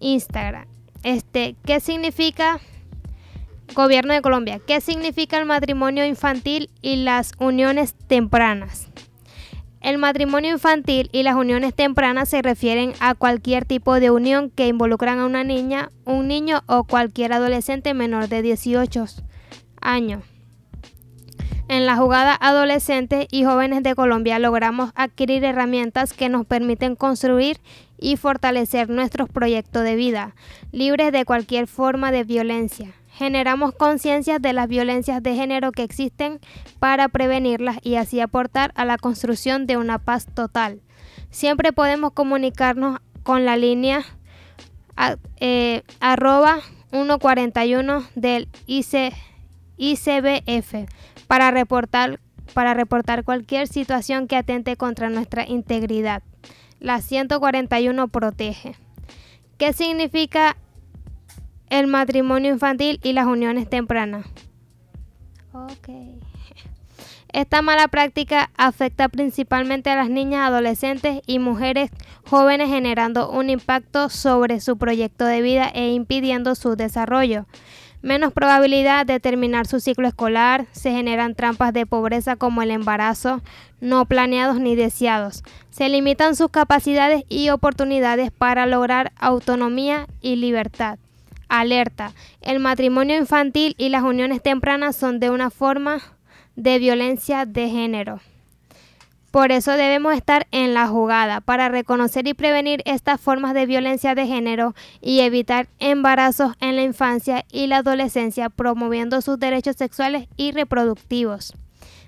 Instagram. 0.00 0.66
Este, 1.02 1.56
¿qué 1.64 1.80
significa 1.80 2.60
Gobierno 3.74 4.12
de 4.12 4.20
Colombia? 4.20 4.60
¿Qué 4.66 4.80
significa 4.80 5.38
el 5.38 5.46
matrimonio 5.46 6.04
infantil 6.04 6.70
y 6.82 6.96
las 6.96 7.32
uniones 7.38 7.94
tempranas? 7.94 8.91
El 9.82 9.98
matrimonio 9.98 10.52
infantil 10.52 11.10
y 11.10 11.24
las 11.24 11.34
uniones 11.34 11.74
tempranas 11.74 12.28
se 12.28 12.40
refieren 12.40 12.92
a 13.00 13.14
cualquier 13.14 13.64
tipo 13.64 13.98
de 13.98 14.12
unión 14.12 14.48
que 14.48 14.68
involucran 14.68 15.18
a 15.18 15.26
una 15.26 15.42
niña, 15.42 15.90
un 16.04 16.28
niño 16.28 16.62
o 16.66 16.84
cualquier 16.84 17.32
adolescente 17.32 17.92
menor 17.92 18.28
de 18.28 18.42
18 18.42 19.06
años. 19.80 20.22
En 21.68 21.84
la 21.84 21.96
jugada 21.96 22.36
Adolescentes 22.40 23.26
y 23.32 23.44
Jóvenes 23.44 23.82
de 23.82 23.96
Colombia 23.96 24.38
logramos 24.38 24.92
adquirir 24.94 25.42
herramientas 25.42 26.12
que 26.12 26.28
nos 26.28 26.46
permiten 26.46 26.94
construir 26.94 27.58
y 27.98 28.16
fortalecer 28.16 28.88
nuestros 28.88 29.28
proyectos 29.28 29.82
de 29.82 29.96
vida, 29.96 30.36
libres 30.70 31.10
de 31.10 31.24
cualquier 31.24 31.66
forma 31.66 32.12
de 32.12 32.22
violencia 32.22 32.94
generamos 33.22 33.74
conciencia 33.74 34.38
de 34.38 34.52
las 34.52 34.68
violencias 34.68 35.22
de 35.22 35.34
género 35.34 35.72
que 35.72 35.84
existen 35.84 36.40
para 36.78 37.08
prevenirlas 37.08 37.78
y 37.82 37.94
así 37.94 38.20
aportar 38.20 38.72
a 38.74 38.84
la 38.84 38.98
construcción 38.98 39.66
de 39.66 39.76
una 39.76 39.98
paz 39.98 40.26
total. 40.26 40.80
Siempre 41.30 41.72
podemos 41.72 42.12
comunicarnos 42.12 43.00
con 43.22 43.44
la 43.44 43.56
línea 43.56 44.02
eh, 45.40 45.82
arroba 46.00 46.58
141 46.90 48.04
del 48.14 48.48
ICBF 48.66 49.14
para 51.26 51.50
reportar, 51.50 52.20
para 52.52 52.74
reportar 52.74 53.24
cualquier 53.24 53.68
situación 53.68 54.26
que 54.26 54.36
atente 54.36 54.76
contra 54.76 55.08
nuestra 55.08 55.48
integridad. 55.48 56.22
La 56.80 57.00
141 57.00 58.08
protege. 58.08 58.74
¿Qué 59.58 59.72
significa 59.72 60.56
el 61.72 61.86
matrimonio 61.86 62.52
infantil 62.52 63.00
y 63.02 63.14
las 63.14 63.26
uniones 63.26 63.68
tempranas. 63.68 64.26
Esta 67.32 67.62
mala 67.62 67.88
práctica 67.88 68.50
afecta 68.58 69.08
principalmente 69.08 69.88
a 69.88 69.96
las 69.96 70.10
niñas, 70.10 70.46
adolescentes 70.46 71.22
y 71.26 71.38
mujeres 71.38 71.90
jóvenes 72.28 72.68
generando 72.68 73.30
un 73.30 73.48
impacto 73.48 74.10
sobre 74.10 74.60
su 74.60 74.76
proyecto 74.76 75.24
de 75.24 75.40
vida 75.40 75.70
e 75.72 75.94
impidiendo 75.94 76.54
su 76.54 76.76
desarrollo. 76.76 77.46
Menos 78.02 78.34
probabilidad 78.34 79.06
de 79.06 79.18
terminar 79.18 79.66
su 79.66 79.80
ciclo 79.80 80.08
escolar, 80.08 80.66
se 80.72 80.90
generan 80.90 81.34
trampas 81.34 81.72
de 81.72 81.86
pobreza 81.86 82.36
como 82.36 82.60
el 82.60 82.70
embarazo, 82.70 83.40
no 83.80 84.04
planeados 84.04 84.60
ni 84.60 84.76
deseados. 84.76 85.42
Se 85.70 85.88
limitan 85.88 86.36
sus 86.36 86.50
capacidades 86.50 87.24
y 87.30 87.48
oportunidades 87.48 88.30
para 88.30 88.66
lograr 88.66 89.12
autonomía 89.16 90.06
y 90.20 90.36
libertad. 90.36 90.98
Alerta. 91.52 92.14
El 92.40 92.60
matrimonio 92.60 93.14
infantil 93.14 93.74
y 93.76 93.90
las 93.90 94.04
uniones 94.04 94.42
tempranas 94.42 94.96
son 94.96 95.20
de 95.20 95.28
una 95.28 95.50
forma 95.50 96.00
de 96.56 96.78
violencia 96.78 97.44
de 97.44 97.68
género. 97.68 98.20
Por 99.30 99.52
eso 99.52 99.72
debemos 99.72 100.14
estar 100.14 100.46
en 100.50 100.72
la 100.72 100.88
jugada 100.88 101.42
para 101.42 101.68
reconocer 101.68 102.26
y 102.26 102.32
prevenir 102.32 102.80
estas 102.86 103.20
formas 103.20 103.52
de 103.52 103.66
violencia 103.66 104.14
de 104.14 104.26
género 104.26 104.74
y 105.02 105.20
evitar 105.20 105.68
embarazos 105.78 106.54
en 106.60 106.76
la 106.76 106.84
infancia 106.84 107.44
y 107.52 107.66
la 107.66 107.78
adolescencia, 107.78 108.48
promoviendo 108.48 109.20
sus 109.20 109.38
derechos 109.38 109.76
sexuales 109.76 110.28
y 110.38 110.52
reproductivos. 110.52 111.52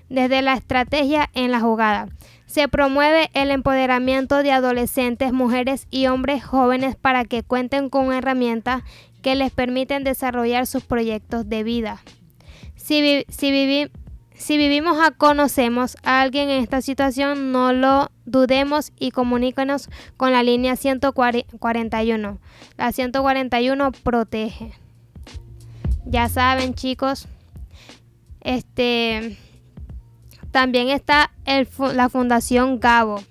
Desde 0.09 0.41
la 0.41 0.53
estrategia 0.53 1.29
en 1.35 1.51
la 1.51 1.59
jugada. 1.59 2.07
Se 2.47 2.67
promueve 2.67 3.29
el 3.33 3.51
empoderamiento 3.51 4.37
de 4.37 4.51
adolescentes, 4.51 5.33
mujeres 5.33 5.87
y 5.91 6.07
hombres 6.07 6.43
jóvenes 6.43 6.95
para 6.95 7.25
que 7.25 7.43
cuenten 7.43 7.89
con 7.89 8.13
herramientas 8.13 8.83
que 9.25 9.33
les 9.33 9.51
permiten 9.51 10.03
desarrollar 10.03 10.67
sus 10.67 10.83
proyectos 10.83 11.49
de 11.49 11.63
vida. 11.63 11.99
Si, 12.75 13.25
si 13.27 14.57
vivimos 14.59 14.97
o 14.99 15.17
conocemos 15.17 15.97
a 16.03 16.21
alguien 16.21 16.51
en 16.51 16.61
esta 16.61 16.79
situación, 16.83 17.51
no 17.51 17.73
lo 17.73 18.11
dudemos 18.27 18.91
y 18.99 19.09
comunícanos 19.09 19.89
con 20.15 20.31
la 20.31 20.43
línea 20.43 20.75
141. 20.75 22.39
La 22.77 22.91
141 22.91 23.91
protege. 23.93 24.73
Ya 26.05 26.29
saben, 26.29 26.75
chicos, 26.75 27.27
este 28.41 29.39
también 30.51 30.89
está 30.89 31.31
la 31.95 32.09
Fundación 32.09 32.79
Gabo 32.79 33.23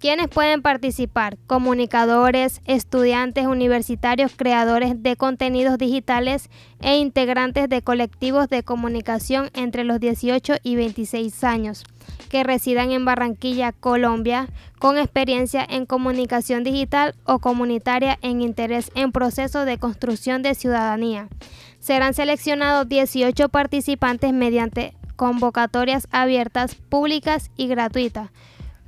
¿Quiénes 0.00 0.28
pueden 0.28 0.62
participar? 0.62 1.38
Comunicadores, 1.48 2.60
estudiantes 2.66 3.46
universitarios, 3.46 4.30
creadores 4.36 5.02
de 5.02 5.16
contenidos 5.16 5.76
digitales 5.76 6.50
e 6.80 6.98
integrantes 6.98 7.68
de 7.68 7.82
colectivos 7.82 8.48
de 8.48 8.62
comunicación 8.62 9.50
entre 9.54 9.82
los 9.82 9.98
18 9.98 10.54
y 10.62 10.76
26 10.76 11.42
años 11.42 11.84
que 12.30 12.44
residan 12.44 12.92
en 12.92 13.04
Barranquilla, 13.04 13.72
Colombia, 13.72 14.48
con 14.78 14.98
experiencia 14.98 15.66
en 15.68 15.84
comunicación 15.84 16.62
digital 16.62 17.16
o 17.24 17.40
comunitaria 17.40 18.18
en 18.22 18.40
interés 18.40 18.92
en 18.94 19.10
proceso 19.10 19.64
de 19.64 19.78
construcción 19.78 20.42
de 20.42 20.54
ciudadanía. 20.54 21.28
Serán 21.80 22.14
seleccionados 22.14 22.88
18 22.88 23.48
participantes 23.48 24.32
mediante 24.32 24.94
convocatorias 25.16 26.06
abiertas, 26.12 26.76
públicas 26.76 27.50
y 27.56 27.66
gratuitas 27.66 28.30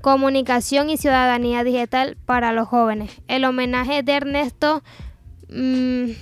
Comunicación 0.00 0.90
y 0.90 0.96
Ciudadanía 0.96 1.64
Digital 1.64 2.16
para 2.24 2.52
los 2.52 2.68
jóvenes. 2.68 3.10
El 3.28 3.44
homenaje 3.44 4.02
de 4.02 4.12
Ernesto... 4.12 4.82
Mm, 5.48 6.12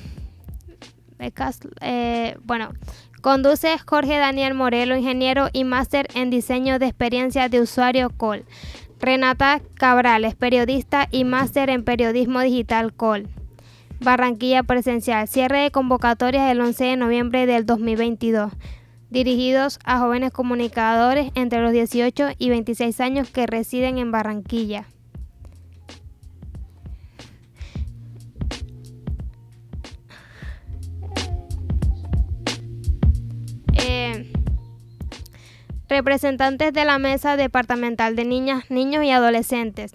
eh, 1.80 2.36
bueno, 2.44 2.72
conduce 3.20 3.76
Jorge 3.78 4.18
Daniel 4.18 4.54
Morelo, 4.54 4.96
ingeniero 4.96 5.48
y 5.52 5.64
máster 5.64 6.08
en 6.14 6.30
diseño 6.30 6.78
de 6.78 6.86
experiencia 6.86 7.48
de 7.48 7.60
usuario 7.60 8.10
COL. 8.10 8.44
Renata 9.00 9.60
Cabrales, 9.74 10.34
periodista 10.34 11.08
y 11.10 11.24
máster 11.24 11.70
en 11.70 11.84
periodismo 11.84 12.40
digital 12.40 12.92
COL. 12.92 13.28
Barranquilla 14.00 14.62
presencial. 14.62 15.28
Cierre 15.28 15.58
de 15.60 15.70
convocatorias 15.70 16.50
el 16.50 16.60
11 16.60 16.84
de 16.84 16.96
noviembre 16.96 17.46
del 17.46 17.66
2022 17.66 18.52
dirigidos 19.10 19.78
a 19.84 19.98
jóvenes 19.98 20.32
comunicadores 20.32 21.30
entre 21.34 21.62
los 21.62 21.72
18 21.72 22.30
y 22.38 22.50
26 22.50 23.00
años 23.00 23.30
que 23.30 23.46
residen 23.46 23.98
en 23.98 24.12
Barranquilla. 24.12 24.86
Eh, 33.74 34.30
representantes 35.88 36.72
de 36.72 36.84
la 36.84 36.98
Mesa 36.98 37.36
Departamental 37.36 38.16
de 38.16 38.24
Niñas, 38.24 38.70
Niños 38.70 39.04
y 39.04 39.10
Adolescentes. 39.10 39.94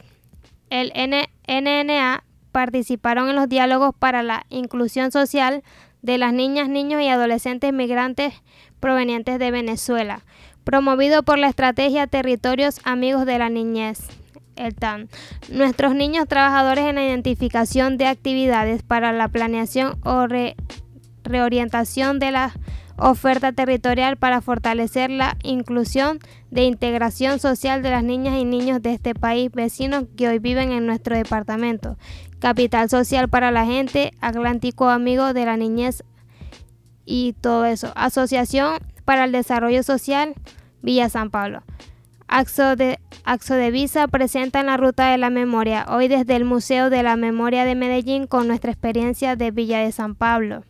El 0.69 0.91
NNA 1.47 2.23
participaron 2.51 3.29
en 3.29 3.35
los 3.35 3.47
diálogos 3.47 3.93
para 3.97 4.23
la 4.23 4.45
inclusión 4.49 5.11
social 5.11 5.63
de 6.01 6.17
las 6.17 6.33
niñas, 6.33 6.67
niños 6.67 7.01
y 7.01 7.07
adolescentes 7.07 7.73
migrantes 7.73 8.33
provenientes 8.83 9.39
de 9.39 9.49
Venezuela, 9.49 10.25
promovido 10.65 11.23
por 11.23 11.39
la 11.39 11.47
estrategia 11.47 12.05
Territorios 12.05 12.81
Amigos 12.83 13.25
de 13.25 13.39
la 13.39 13.47
Niñez. 13.47 14.09
El 14.57 14.75
TAN. 14.75 15.07
Nuestros 15.47 15.95
niños 15.95 16.27
trabajadores 16.27 16.83
en 16.83 16.95
la 16.95 17.05
identificación 17.05 17.95
de 17.95 18.07
actividades 18.07 18.83
para 18.83 19.13
la 19.13 19.29
planeación 19.29 19.97
o 20.03 20.27
reorientación 21.23 22.19
de 22.19 22.31
la 22.31 22.51
oferta 22.97 23.53
territorial 23.53 24.17
para 24.17 24.41
fortalecer 24.41 25.09
la 25.09 25.37
inclusión 25.43 26.19
de 26.51 26.63
integración 26.65 27.39
social 27.39 27.83
de 27.83 27.91
las 27.91 28.03
niñas 28.03 28.37
y 28.37 28.43
niños 28.43 28.81
de 28.81 28.95
este 28.95 29.15
país 29.15 29.49
vecino 29.49 30.07
que 30.17 30.27
hoy 30.27 30.39
viven 30.39 30.73
en 30.73 30.85
nuestro 30.85 31.15
departamento. 31.15 31.97
Capital 32.39 32.89
social 32.89 33.29
para 33.29 33.49
la 33.49 33.65
gente, 33.65 34.11
Atlántico 34.19 34.89
Amigo 34.89 35.31
de 35.31 35.45
la 35.45 35.55
Niñez 35.55 36.03
y 37.05 37.33
todo 37.33 37.65
eso. 37.65 37.91
Asociación 37.95 38.77
para 39.05 39.25
el 39.25 39.31
Desarrollo 39.31 39.83
Social, 39.83 40.33
Villa 40.81 41.09
San 41.09 41.29
Pablo. 41.29 41.63
Axo 42.27 42.75
de, 42.75 42.99
Axo 43.25 43.53
de 43.53 43.69
Visa 43.69 44.07
presenta 44.07 44.59
en 44.59 44.65
la 44.65 44.77
Ruta 44.77 45.11
de 45.11 45.17
la 45.17 45.29
Memoria, 45.29 45.85
hoy 45.89 46.07
desde 46.07 46.35
el 46.35 46.45
Museo 46.45 46.89
de 46.89 47.03
la 47.03 47.15
Memoria 47.15 47.65
de 47.65 47.75
Medellín 47.75 48.27
con 48.27 48.47
nuestra 48.47 48.71
experiencia 48.71 49.35
de 49.35 49.51
Villa 49.51 49.79
de 49.79 49.91
San 49.91 50.15
Pablo. 50.15 50.63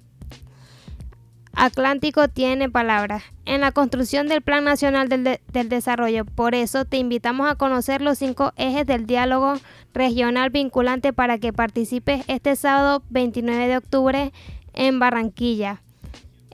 Atlántico 1.56 2.28
tiene 2.30 2.68
palabras 2.68 3.24
en 3.46 3.62
la 3.62 3.72
construcción 3.72 4.28
del 4.28 4.42
Plan 4.42 4.64
Nacional 4.64 5.08
del, 5.08 5.40
Desarrollo. 5.70 6.26
Por 6.26 6.56
eso 6.56 6.86
te 6.86 6.98
invitamos 6.98 7.48
a 7.48 7.56
conocer 7.56 8.02
los 8.02 8.18
cinco 8.18 8.54
ejes 8.56 8.88
del 8.88 9.06
diálogo 9.06 9.54
regional 9.94 10.50
vinculante 10.50 11.14
para 11.14 11.38
que 11.38 11.54
participes 11.54 12.26
este 12.28 12.56
sábado 12.56 13.04
29 13.10 13.68
de 13.68 13.78
octubre 13.78 14.34
en 14.74 15.00
Barranquilla. 15.00 15.83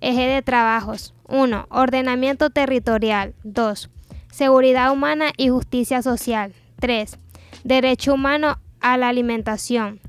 Eje 0.02 0.28
de 0.28 0.42
trabajos. 0.42 1.14
1. 1.28 1.68
Ordenamiento 1.70 2.50
territorial. 2.50 3.34
2. 3.44 3.90
Seguridad 4.32 4.92
humana 4.92 5.32
y 5.38 5.50
justicia 5.50 6.02
social. 6.02 6.54
3. 6.80 7.18
Derecho 7.64 8.14
humano 8.14 8.60
a 8.80 8.98
la 8.98 9.10
alimentación. 9.10 10.00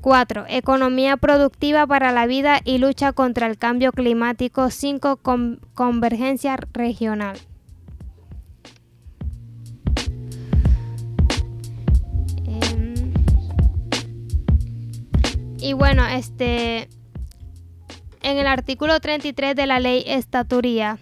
4. 0.00 0.44
Economía 0.48 1.16
productiva 1.16 1.86
para 1.86 2.12
la 2.12 2.26
vida 2.26 2.60
y 2.64 2.78
lucha 2.78 3.12
contra 3.12 3.48
el 3.48 3.58
cambio 3.58 3.90
climático. 3.92 4.70
5. 4.70 5.18
convergencia 5.74 6.56
regional. 6.72 7.36
Em, 12.44 13.12
y 15.58 15.72
bueno, 15.72 16.06
este 16.06 16.88
en 18.26 18.38
el 18.38 18.48
artículo 18.48 18.98
33 18.98 19.54
de 19.54 19.66
la 19.66 19.78
ley 19.78 20.02
estaturía, 20.04 20.98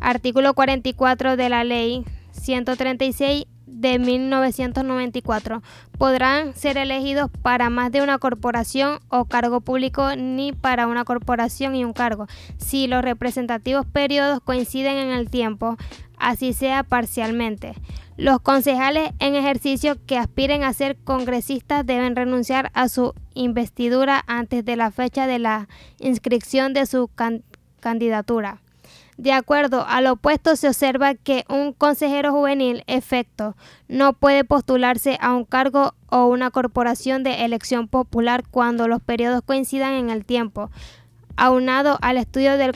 artículo 0.00 0.52
44 0.52 1.36
de 1.36 1.48
la 1.48 1.62
ley 1.62 2.04
136 2.32 3.46
de 3.66 4.00
1994 4.00 5.62
podrán 5.96 6.52
ser 6.56 6.76
elegidos 6.76 7.30
para 7.42 7.70
más 7.70 7.92
de 7.92 8.02
una 8.02 8.18
corporación 8.18 8.98
o 9.10 9.26
cargo 9.26 9.60
público 9.60 10.16
ni 10.16 10.50
para 10.50 10.88
una 10.88 11.04
corporación 11.04 11.76
y 11.76 11.84
un 11.84 11.92
cargo, 11.92 12.26
si 12.56 12.88
los 12.88 13.02
representativos 13.02 13.86
periodos 13.86 14.40
coinciden 14.40 14.96
en 14.96 15.10
el 15.10 15.30
tiempo, 15.30 15.76
así 16.20 16.52
sea 16.52 16.84
parcialmente. 16.84 17.74
Los 18.16 18.40
concejales 18.40 19.12
en 19.18 19.34
ejercicio 19.34 19.96
que 20.06 20.18
aspiren 20.18 20.62
a 20.62 20.72
ser 20.74 20.96
congresistas 20.96 21.86
deben 21.86 22.14
renunciar 22.14 22.70
a 22.74 22.88
su 22.88 23.14
investidura 23.34 24.22
antes 24.26 24.64
de 24.64 24.76
la 24.76 24.90
fecha 24.90 25.26
de 25.26 25.38
la 25.38 25.68
inscripción 25.98 26.74
de 26.74 26.84
su 26.86 27.10
candidatura. 27.80 28.60
De 29.16 29.32
acuerdo 29.32 29.84
al 29.86 30.06
opuesto, 30.06 30.56
se 30.56 30.68
observa 30.68 31.14
que 31.14 31.44
un 31.48 31.72
consejero 31.72 32.32
juvenil, 32.32 32.84
efecto, 32.86 33.54
no 33.88 34.14
puede 34.14 34.44
postularse 34.44 35.18
a 35.20 35.34
un 35.34 35.44
cargo 35.44 35.94
o 36.08 36.26
una 36.26 36.50
corporación 36.50 37.22
de 37.22 37.44
elección 37.44 37.88
popular 37.88 38.44
cuando 38.50 38.88
los 38.88 39.02
periodos 39.02 39.42
coincidan 39.42 39.92
en 39.92 40.08
el 40.08 40.24
tiempo, 40.24 40.70
aunado 41.36 41.98
al 42.00 42.16
estudio 42.16 42.56
de 42.56 42.72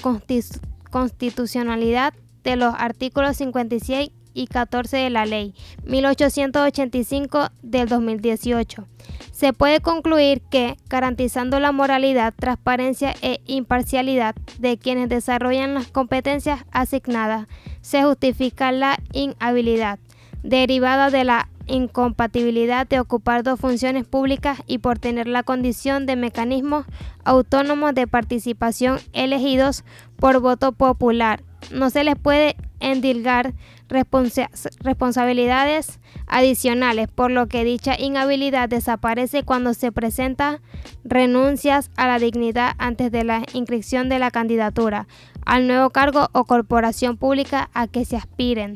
constitucionalidad 0.91 2.13
de 2.45 2.57
los 2.57 2.75
artículos 2.77 3.37
56 3.39 4.11
y 4.35 4.47
14 4.49 4.97
de 4.97 5.11
la 5.11 5.25
Ley 5.27 5.55
1885 5.85 7.49
del 7.63 7.89
2018. 7.89 8.87
Se 9.33 9.53
puede 9.53 9.81
concluir 9.81 10.43
que, 10.43 10.77
garantizando 10.89 11.61
la 11.61 11.73
moralidad, 11.73 12.35
transparencia 12.37 13.15
e 13.23 13.41
imparcialidad 13.47 14.35
de 14.59 14.77
quienes 14.77 15.09
desarrollan 15.09 15.75
las 15.75 15.89
competencias 15.89 16.65
asignadas, 16.73 17.47
se 17.81 18.03
justifica 18.03 18.73
la 18.73 18.99
inhabilidad 19.13 19.99
derivada 20.43 21.11
de 21.11 21.25
la 21.25 21.49
incompatibilidad 21.67 22.87
de 22.87 23.01
ocupar 23.01 23.43
dos 23.43 23.59
funciones 23.59 24.07
públicas 24.07 24.63
y 24.67 24.79
por 24.79 24.99
tener 24.99 25.27
la 25.27 25.43
condición 25.43 26.05
de 26.07 26.17
mecanismos 26.17 26.85
autónomos 27.25 27.95
de 27.95 28.07
participación 28.07 28.99
elegidos 29.13 29.85
por 30.17 30.41
voto 30.41 30.73
popular. 30.73 31.43
No 31.71 31.91
se 31.91 32.05
les 32.05 32.17
puede 32.17 32.57
endilgar 32.81 33.55
responsabilidades 33.89 36.01
adicionales, 36.27 37.09
por 37.09 37.31
lo 37.31 37.49
que 37.49 37.65
dicha 37.65 37.99
inhabilidad 37.99 38.69
desaparece 38.69 39.43
cuando 39.43 39.75
se 39.75 39.93
presenta 39.93 40.61
renuncias 41.05 41.91
a 41.97 42.07
la 42.07 42.19
dignidad 42.19 42.75
antes 42.79 43.13
de 43.13 43.25
la 43.25 43.43
inscripción 43.53 44.09
de 44.09 44.19
la 44.19 44.31
candidatura 44.31 45.07
al 45.45 45.67
nuevo 45.67 45.91
cargo 45.91 46.29
o 46.33 46.45
corporación 46.45 47.17
pública 47.17 47.71
a 47.75 47.87
que 47.87 48.05
se 48.05 48.17
aspiren. 48.17 48.75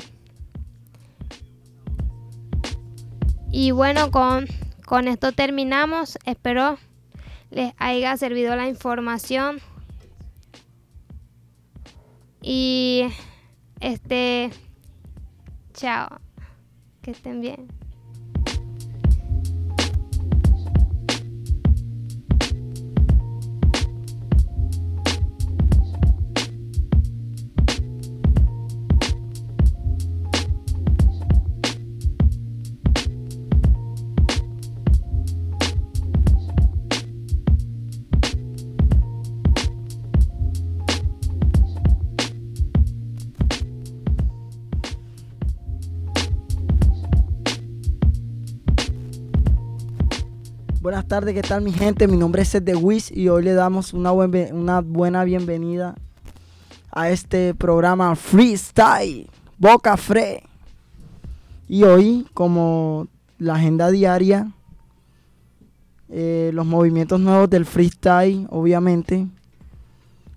Y 3.51 3.71
bueno, 3.71 4.11
con, 4.11 4.47
con 4.85 5.09
esto 5.09 5.33
terminamos. 5.33 6.19
Espero 6.27 6.79
les 7.51 7.73
haya 7.79 8.17
servido 8.17 8.55
la 8.57 8.69
información. 8.69 9.61
Y 12.51 13.05
este, 13.79 14.49
chao, 15.75 16.09
que 17.03 17.11
estén 17.11 17.43
bien. 17.43 17.69
Tardes, 51.19 51.35
¿qué 51.35 51.43
tal 51.43 51.63
mi 51.63 51.73
gente? 51.73 52.07
Mi 52.07 52.17
nombre 52.17 52.43
es 52.43 52.51
Seth 52.51 52.63
de 52.63 52.77
Wiz 52.77 53.11
y 53.11 53.29
hoy 53.29 53.43
le 53.43 53.53
damos 53.53 53.93
una, 53.93 54.13
una 54.13 54.81
buena 54.83 55.25
bienvenida 55.25 55.97
a 56.93 57.11
este 57.11 57.55
programa 57.55 58.15
Freestyle, 58.15 59.29
Boca 59.59 59.97
Fre. 59.97 60.45
Y 61.67 61.83
hoy, 61.83 62.25
como 62.35 63.09
la 63.37 63.57
agenda 63.57 63.91
diaria, 63.91 64.53
eh, 66.09 66.53
los 66.55 66.65
movimientos 66.65 67.19
nuevos 67.19 67.51
del 67.51 67.67
freestyle, 67.67 68.47
obviamente. 68.51 69.27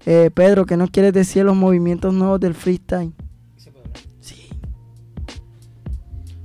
Eh, 0.07 0.31
Pedro, 0.33 0.65
¿qué 0.65 0.77
nos 0.77 0.89
quieres 0.89 1.13
decir 1.13 1.41
de 1.41 1.45
los 1.45 1.55
movimientos 1.55 2.11
nuevos 2.11 2.39
del 2.39 2.55
freestyle? 2.55 3.13
Sí. 4.19 4.49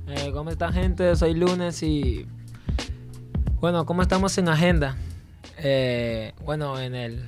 Eh, 0.05 0.29
¿Cómo 0.31 0.51
está 0.51 0.71
gente? 0.71 1.15
Soy 1.15 1.33
Lunes 1.33 1.81
y 1.81 2.27
bueno, 3.59 3.85
¿cómo 3.85 4.01
estamos 4.01 4.37
en 4.37 4.49
agenda? 4.49 4.95
Eh, 5.57 6.33
bueno, 6.45 6.79
en 6.79 6.93
el 6.93 7.27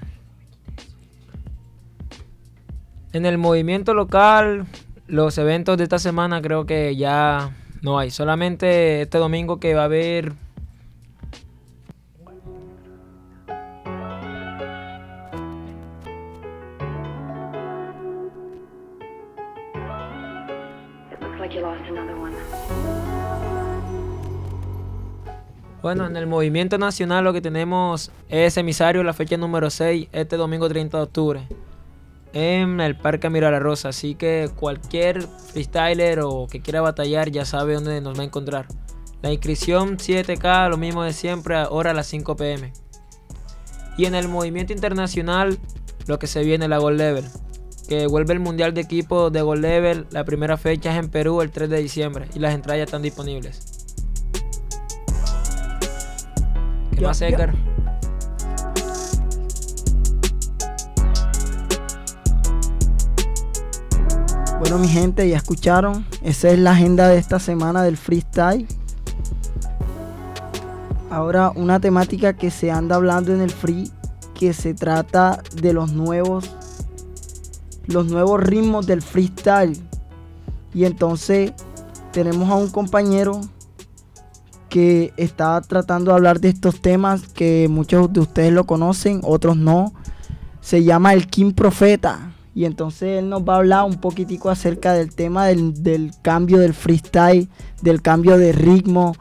en 3.12 3.26
el 3.26 3.38
movimiento 3.40 3.94
local, 3.96 4.68
los 5.08 5.38
eventos 5.40 5.78
de 5.78 5.84
esta 5.84 5.98
semana 5.98 6.42
creo 6.42 6.66
que 6.66 6.96
ya 6.96 7.52
no 7.82 7.98
hay. 7.98 8.12
Solamente 8.12 9.02
este 9.02 9.18
domingo 9.18 9.60
que 9.60 9.74
va 9.74 9.82
a 9.82 9.86
haber 9.86 10.34
Bueno, 25.82 26.06
en 26.08 26.18
el 26.18 26.28
movimiento 26.28 26.78
nacional 26.78 27.24
lo 27.24 27.32
que 27.32 27.42
tenemos 27.42 28.12
es 28.28 28.58
emisario, 28.58 29.02
la 29.02 29.14
fecha 29.14 29.38
número 29.38 29.70
6, 29.70 30.10
este 30.12 30.36
domingo 30.36 30.68
30 30.68 30.98
de 30.98 31.04
octubre, 31.04 31.48
en 32.34 32.82
el 32.82 32.98
Parque 32.98 33.30
Mira 33.30 33.50
la 33.50 33.60
Rosa. 33.60 33.90
Así 33.90 34.16
que 34.16 34.50
cualquier 34.56 35.22
freestyler 35.22 36.20
o 36.20 36.48
que 36.48 36.60
quiera 36.60 36.82
batallar 36.82 37.32
ya 37.32 37.46
sabe 37.46 37.76
dónde 37.76 38.02
nos 38.02 38.18
va 38.18 38.24
a 38.24 38.26
encontrar. 38.26 38.68
La 39.22 39.32
inscripción 39.32 39.98
7K, 39.98 40.70
lo 40.70 40.78
mismo 40.78 41.04
de 41.04 41.14
siempre, 41.14 41.56
ahora 41.56 41.92
a 41.92 41.94
las 41.94 42.08
5 42.08 42.36
pm. 42.36 42.74
Y 43.98 44.06
en 44.06 44.16
el 44.16 44.28
movimiento 44.28 44.74
internacional, 44.74 45.58
lo 46.08 46.20
que 46.20 46.28
se 46.28 46.44
viene, 46.44 46.68
la 46.68 46.78
Gold 46.78 46.98
Level, 46.98 47.26
que 47.88 48.08
vuelve 48.08 48.34
el 48.34 48.40
Mundial 48.42 48.74
de 48.74 48.82
Equipo 48.82 49.30
de 49.30 49.42
Gold 49.42 49.62
Level. 49.62 50.08
La 50.12 50.26
primera 50.26 50.58
fecha 50.58 50.92
es 50.92 51.00
en 51.00 51.10
Perú 51.10 51.42
el 51.42 51.52
3 51.52 51.70
de 51.70 51.82
diciembre 51.82 52.28
y 52.34 52.40
las 52.40 52.54
entradas 52.54 52.84
están 52.84 53.02
disponibles. 53.02 53.69
¿Qué 57.00 57.04
Ya, 57.04 57.08
más. 57.08 57.22
Edgar? 57.22 57.56
Bueno, 64.60 64.78
mi 64.80 64.90
gente, 64.90 65.30
ya 65.30 65.38
escucharon. 65.38 66.06
Esa 66.22 66.50
es 66.50 66.60
la 66.60 66.72
agenda 66.72 67.08
de 67.08 67.18
esta 67.18 67.40
semana 67.40 67.84
del 67.84 67.96
freestyle. 67.96 68.68
Ahora, 71.10 71.54
una 71.56 71.80
temática 71.80 72.34
que 72.34 72.52
se 72.52 72.70
anda 72.70 72.98
hablando 72.98 73.34
en 73.34 73.40
el 73.40 73.50
free, 73.50 73.90
que 74.34 74.52
se 74.52 74.74
trata 74.74 75.42
de 75.56 75.72
los 75.72 75.94
nuevos, 75.94 76.54
los 77.88 78.08
nuevos 78.08 78.42
ritmos 78.42 78.86
del 78.86 79.02
freestyle. 79.02 79.80
Y 80.74 80.84
entonces 80.84 81.54
tenemos 82.12 82.50
a 82.50 82.56
un 82.56 82.70
compañero 82.70 83.40
que 84.70 85.14
está 85.18 85.60
tratando 85.62 86.12
de 86.12 86.18
hablar 86.18 86.40
de 86.40 86.50
estos 86.50 86.82
temas 86.82 87.28
que 87.28 87.68
muchos 87.70 88.14
de 88.14 88.22
ustedes 88.22 88.54
lo 88.54 88.66
conocen, 88.66 89.22
otros 89.24 89.58
no. 89.58 89.94
Se 90.62 90.84
llama 90.84 91.14
el 91.14 91.28
King 91.28 91.54
Profeta. 91.54 92.34
Y 92.54 92.66
entonces 92.66 93.20
él 93.20 93.30
nos 93.30 93.42
va 93.42 93.56
a 93.56 93.58
hablar 93.58 93.86
un 93.86 94.00
poquitico 94.00 94.50
acerca 94.50 94.94
del 94.94 95.16
tema 95.16 95.46
del, 95.46 95.82
del 95.84 96.12
cambio 96.22 96.58
del 96.60 96.74
freestyle, 96.74 97.50
del 97.82 98.02
cambio 98.02 98.38
de 98.38 98.52
ritmo, 98.52 99.16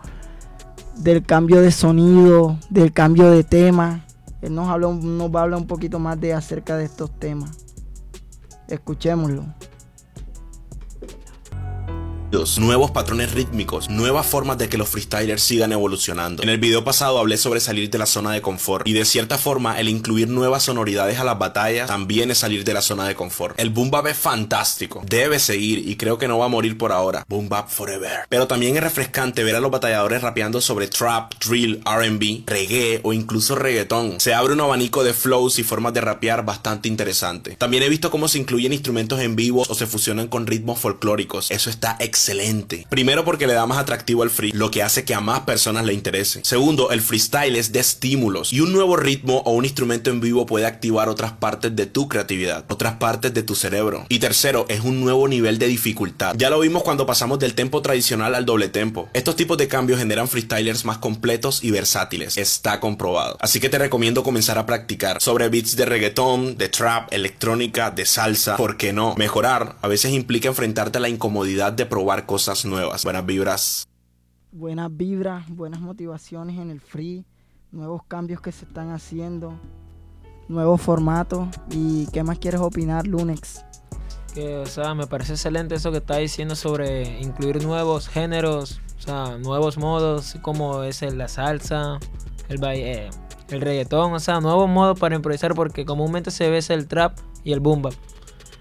del 0.97 1.25
cambio 1.25 1.61
de 1.61 1.71
sonido, 1.71 2.59
del 2.71 2.93
cambio 2.93 3.31
de 3.31 3.45
tema. 3.45 4.05
Él 4.43 4.55
nos, 4.55 4.69
habla, 4.69 4.89
nos 4.89 5.35
va 5.35 5.41
a 5.41 5.43
hablar 5.45 5.61
un 5.61 5.67
poquito 5.67 5.99
más 5.99 6.21
de 6.21 6.33
acerca 6.33 6.77
de 6.77 6.85
estos 6.85 7.11
temas. 7.19 7.51
Escuchémoslo. 8.69 9.45
Nuevos 12.59 12.91
patrones 12.91 13.33
rítmicos, 13.33 13.89
nuevas 13.89 14.27
formas 14.27 14.59
de 14.59 14.69
que 14.69 14.77
los 14.77 14.89
freestylers 14.89 15.43
sigan 15.43 15.73
evolucionando. 15.73 16.43
En 16.43 16.51
el 16.51 16.59
video 16.59 16.85
pasado 16.85 17.19
hablé 17.19 17.39
sobre 17.39 17.59
salir 17.59 17.89
de 17.89 17.99
la 17.99 18.05
zona 18.05 18.33
de 18.33 18.43
confort 18.43 18.87
y 18.87 18.93
de 18.93 19.05
cierta 19.07 19.39
forma 19.39 19.81
el 19.81 19.89
incluir 19.89 20.29
nuevas 20.29 20.65
sonoridades 20.65 21.19
a 21.19 21.25
las 21.25 21.39
batallas 21.39 21.89
también 21.89 22.31
es 22.31 22.39
salir 22.39 22.65
de 22.65 22.75
la 22.75 22.83
zona 22.83 23.09
de 23.09 23.15
confort. 23.15 23.59
El 23.59 23.71
boom 23.71 23.91
bap 23.91 24.07
es 24.07 24.19
fantástico, 24.19 25.03
debe 25.07 25.39
seguir 25.39 25.89
y 25.89 25.97
creo 25.97 26.19
que 26.19 26.29
no 26.29 26.39
va 26.39 26.47
a 26.47 26.49
morir 26.49 26.77
por 26.77 26.93
ahora. 26.93 27.25
Boom 27.29 27.49
bap 27.49 27.71
forever. 27.71 28.27
Pero 28.29 28.47
también 28.47 28.77
es 28.77 28.83
refrescante 28.83 29.43
ver 29.43 29.57
a 29.57 29.61
los 29.61 29.71
batalladores 29.71 30.21
rapeando 30.21 30.61
sobre 30.61 30.87
trap, 30.89 31.33
drill, 31.43 31.83
R&B, 31.87 32.43
reggae 32.47 33.01
o 33.05 33.15
incluso 33.15 33.55
reggaetón. 33.55 34.21
Se 34.21 34.35
abre 34.35 34.53
un 34.53 34.61
abanico 34.61 35.03
de 35.03 35.15
flows 35.15 35.59
y 35.59 35.63
formas 35.63 35.95
de 35.95 36.03
rapear 36.03 36.45
bastante 36.45 36.89
interesante. 36.89 37.57
También 37.57 37.83
he 37.83 37.89
visto 37.89 38.11
cómo 38.11 38.29
se 38.29 38.39
incluyen 38.39 38.75
instrumentos 38.75 39.21
en 39.21 39.35
vivo 39.35 39.65
o 39.67 39.75
se 39.75 39.87
fusionan 39.87 40.29
con 40.29 40.47
ritmos 40.47 40.79
folclóricos. 40.79 41.51
Eso 41.51 41.71
está 41.71 41.97
excelente. 41.99 42.18
Primero 42.89 43.25
porque 43.25 43.47
le 43.47 43.55
da 43.55 43.67
más 43.67 43.79
atractivo 43.79 44.23
al 44.23 44.31
free, 44.31 44.53
lo 44.53 44.71
que 44.71 44.83
hace 44.83 45.05
que 45.05 45.15
a 45.15 45.21
más 45.21 45.41
personas 45.41 45.85
le 45.85 45.95
interese. 45.95 46.41
Segundo, 46.45 46.91
el 46.91 47.01
freestyle 47.01 47.57
es 47.57 47.73
de 47.73 47.81
estímulos 47.81 48.53
y 48.53 48.61
un 48.61 48.73
nuevo 48.73 48.97
ritmo 48.97 49.43
o 49.45 49.53
un 49.53 49.65
instrumento 49.65 50.11
en 50.11 50.21
vivo 50.21 50.47
puede 50.47 50.67
activar 50.67 51.09
otras 51.09 51.33
partes 51.33 51.75
de 51.75 51.87
tu 51.87 52.09
creatividad, 52.09 52.65
otras 52.69 52.95
partes 52.95 53.35
de 53.35 53.43
tu 53.43 53.55
cerebro. 53.55 54.05
Y 54.09 54.19
tercero, 54.19 54.67
es 54.69 54.81
un 54.81 55.01
nuevo 55.01 55.29
nivel 55.29 55.59
de 55.59 55.67
dificultad. 55.67 56.35
Ya 56.37 56.51
lo 56.51 56.61
vimos 56.61 56.83
cuando 56.83 57.07
pasamos 57.07 57.39
del 57.39 57.55
tempo 57.55 57.83
tradicional 57.83 58.35
al 58.35 58.47
doble 58.47 58.69
tempo. 58.69 59.09
Estos 59.13 59.37
tipos 59.37 59.59
de 59.59 59.69
cambios 59.69 59.99
generan 59.99 60.29
freestylers 60.29 60.85
más 60.85 60.99
completos 60.99 61.63
y 61.63 61.71
versátiles. 61.71 62.37
Está 62.37 62.81
comprobado. 62.81 63.37
Así 63.41 63.61
que 63.61 63.69
te 63.69 63.79
recomiendo 63.79 64.23
comenzar 64.23 64.59
a 64.59 64.67
practicar 64.67 65.21
sobre 65.21 65.49
beats 65.49 65.77
de 65.77 65.85
reggaetón, 65.85 66.57
de 66.57 66.69
trap, 66.69 67.13
electrónica, 67.13 67.91
de 67.91 68.07
salsa. 68.07 68.57
¿Por 68.57 68.77
qué 68.77 68.93
no? 68.93 69.15
Mejorar 69.17 69.77
a 69.81 69.89
veces 69.89 70.13
implica 70.13 70.49
enfrentarte 70.49 70.99
a 70.99 71.01
la 71.01 71.09
incomodidad 71.09 71.73
de 71.73 71.87
probar 71.87 72.08
cosas 72.27 72.65
nuevas. 72.65 73.05
Buenas 73.05 73.27
vibras. 73.27 73.85
buenas 74.51 74.89
vibras, 74.97 75.47
buenas 75.51 75.81
motivaciones 75.81 76.59
en 76.59 76.71
el 76.71 76.81
free, 76.81 77.25
nuevos 77.71 78.03
cambios 78.09 78.41
que 78.41 78.51
se 78.51 78.65
están 78.65 78.91
haciendo, 78.91 79.53
nuevos 80.49 80.81
formatos. 80.81 81.49
¿Y 81.71 82.07
qué 82.13 82.23
más 82.23 82.39
quieres 82.39 82.61
opinar, 82.63 83.07
Lunex? 83.07 83.63
Que, 84.35 84.57
o 84.57 84.67
sea, 84.67 84.95
me 84.95 85.07
parece 85.07 85.33
excelente 85.35 85.75
eso 85.75 85.91
que 85.91 85.99
está 85.99 86.17
diciendo 86.17 86.57
sobre 86.57 87.21
incluir 87.21 87.63
nuevos 87.63 88.09
géneros, 88.09 88.81
o 88.99 89.03
sea, 89.03 89.37
nuevos 89.39 89.77
modos, 89.77 90.37
como 90.41 90.83
es 90.83 91.03
el- 91.03 91.19
la 91.19 91.29
salsa, 91.29 91.99
el, 92.49 92.59
eh, 92.65 93.11
el 93.51 93.61
reggaetón, 93.61 94.15
o 94.15 94.21
sea, 94.21 94.41
nuevos 94.41 94.69
modos 94.69 94.99
para 94.99 95.15
improvisar, 95.15 95.55
porque 95.55 95.85
comúnmente 95.85 96.31
se 96.31 96.49
ve 96.51 96.59
es 96.59 96.71
el 96.71 96.89
trap 96.89 97.19
y 97.45 97.53
el 97.53 97.61
boom 97.61 97.83
bap. 97.83 97.95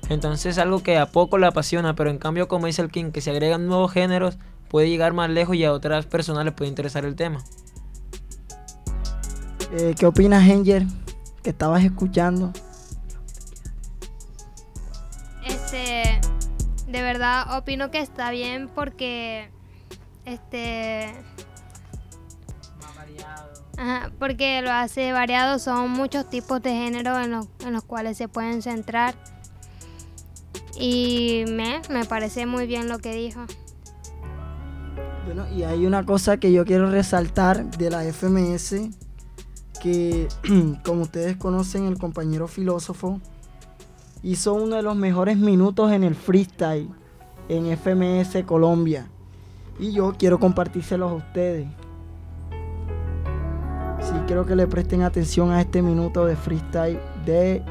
Entonces 0.09 0.45
es 0.45 0.57
algo 0.57 0.83
que 0.83 0.97
a 0.97 1.07
poco 1.07 1.37
le 1.37 1.47
apasiona, 1.47 1.95
pero 1.95 2.09
en 2.09 2.17
cambio, 2.17 2.47
como 2.47 2.67
dice 2.67 2.81
el 2.81 2.89
King, 2.89 3.11
que 3.11 3.21
se 3.21 3.31
agregan 3.31 3.67
nuevos 3.67 3.91
géneros, 3.91 4.37
puede 4.69 4.89
llegar 4.89 5.13
más 5.13 5.29
lejos 5.29 5.55
y 5.55 5.65
a 5.65 5.73
otras 5.73 6.05
personas 6.05 6.45
les 6.45 6.53
puede 6.53 6.69
interesar 6.69 7.05
el 7.05 7.15
tema. 7.15 7.43
Eh, 9.73 9.95
¿Qué 9.97 10.05
opinas, 10.05 10.49
Angel? 10.49 10.87
Que 11.43 11.49
estabas 11.49 11.83
escuchando. 11.83 12.53
Este, 15.45 16.21
de 16.87 17.01
verdad 17.01 17.57
opino 17.57 17.91
que 17.91 17.99
está 17.99 18.31
bien 18.31 18.69
porque, 18.73 19.49
este, 20.25 21.13
Ajá, 23.77 24.11
porque 24.17 24.61
lo 24.63 24.71
hace 24.71 25.11
variado, 25.11 25.59
son 25.59 25.91
muchos 25.91 26.27
tipos 26.29 26.61
de 26.63 26.71
género 26.71 27.19
en 27.21 27.29
los, 27.31 27.47
en 27.63 27.73
los 27.73 27.83
cuales 27.83 28.17
se 28.17 28.27
pueden 28.27 28.63
centrar. 28.63 29.13
Y 30.79 31.45
me, 31.47 31.81
me 31.89 32.05
parece 32.05 32.45
muy 32.45 32.67
bien 32.67 32.87
lo 32.87 32.99
que 32.99 33.13
dijo. 33.15 33.41
Bueno, 35.25 35.45
y 35.53 35.63
hay 35.63 35.85
una 35.85 36.05
cosa 36.05 36.37
que 36.37 36.51
yo 36.51 36.63
quiero 36.65 36.89
resaltar 36.89 37.69
de 37.77 37.89
la 37.89 38.03
FMS, 38.03 38.89
que 39.81 40.27
como 40.85 41.03
ustedes 41.03 41.35
conocen, 41.37 41.85
el 41.85 41.97
compañero 41.97 42.47
filósofo 42.47 43.19
hizo 44.23 44.53
uno 44.53 44.75
de 44.75 44.81
los 44.81 44.95
mejores 44.95 45.37
minutos 45.37 45.91
en 45.91 46.03
el 46.03 46.15
freestyle 46.15 46.89
en 47.49 47.77
FMS 47.77 48.43
Colombia. 48.45 49.07
Y 49.79 49.91
yo 49.91 50.15
quiero 50.17 50.39
compartírselos 50.39 51.11
a 51.11 51.15
ustedes. 51.15 51.67
Sí, 54.01 54.13
quiero 54.25 54.45
que 54.45 54.55
le 54.55 54.67
presten 54.67 55.01
atención 55.01 55.51
a 55.51 55.61
este 55.61 55.81
minuto 55.81 56.25
de 56.25 56.35
freestyle 56.35 56.99
de 57.25 57.61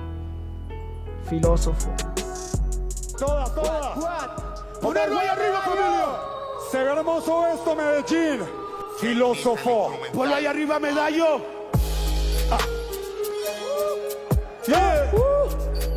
filósofo. 1.28 1.90
Toda, 3.18 3.46
toda. 3.46 4.36
Poner 4.80 5.10
muy 5.10 5.24
arriba, 5.24 5.60
familia. 5.62 6.06
Se 6.70 6.78
ve 6.78 6.92
hermoso 6.92 7.46
esto, 7.46 7.74
Medellín. 7.74 8.46
Filósofo. 8.98 9.98
Ponlo 10.12 10.34
ahí 10.34 10.46
arriba, 10.46 10.78
medallo. 10.78 11.40
Ah. 12.50 12.58
Yeah. 14.68 15.10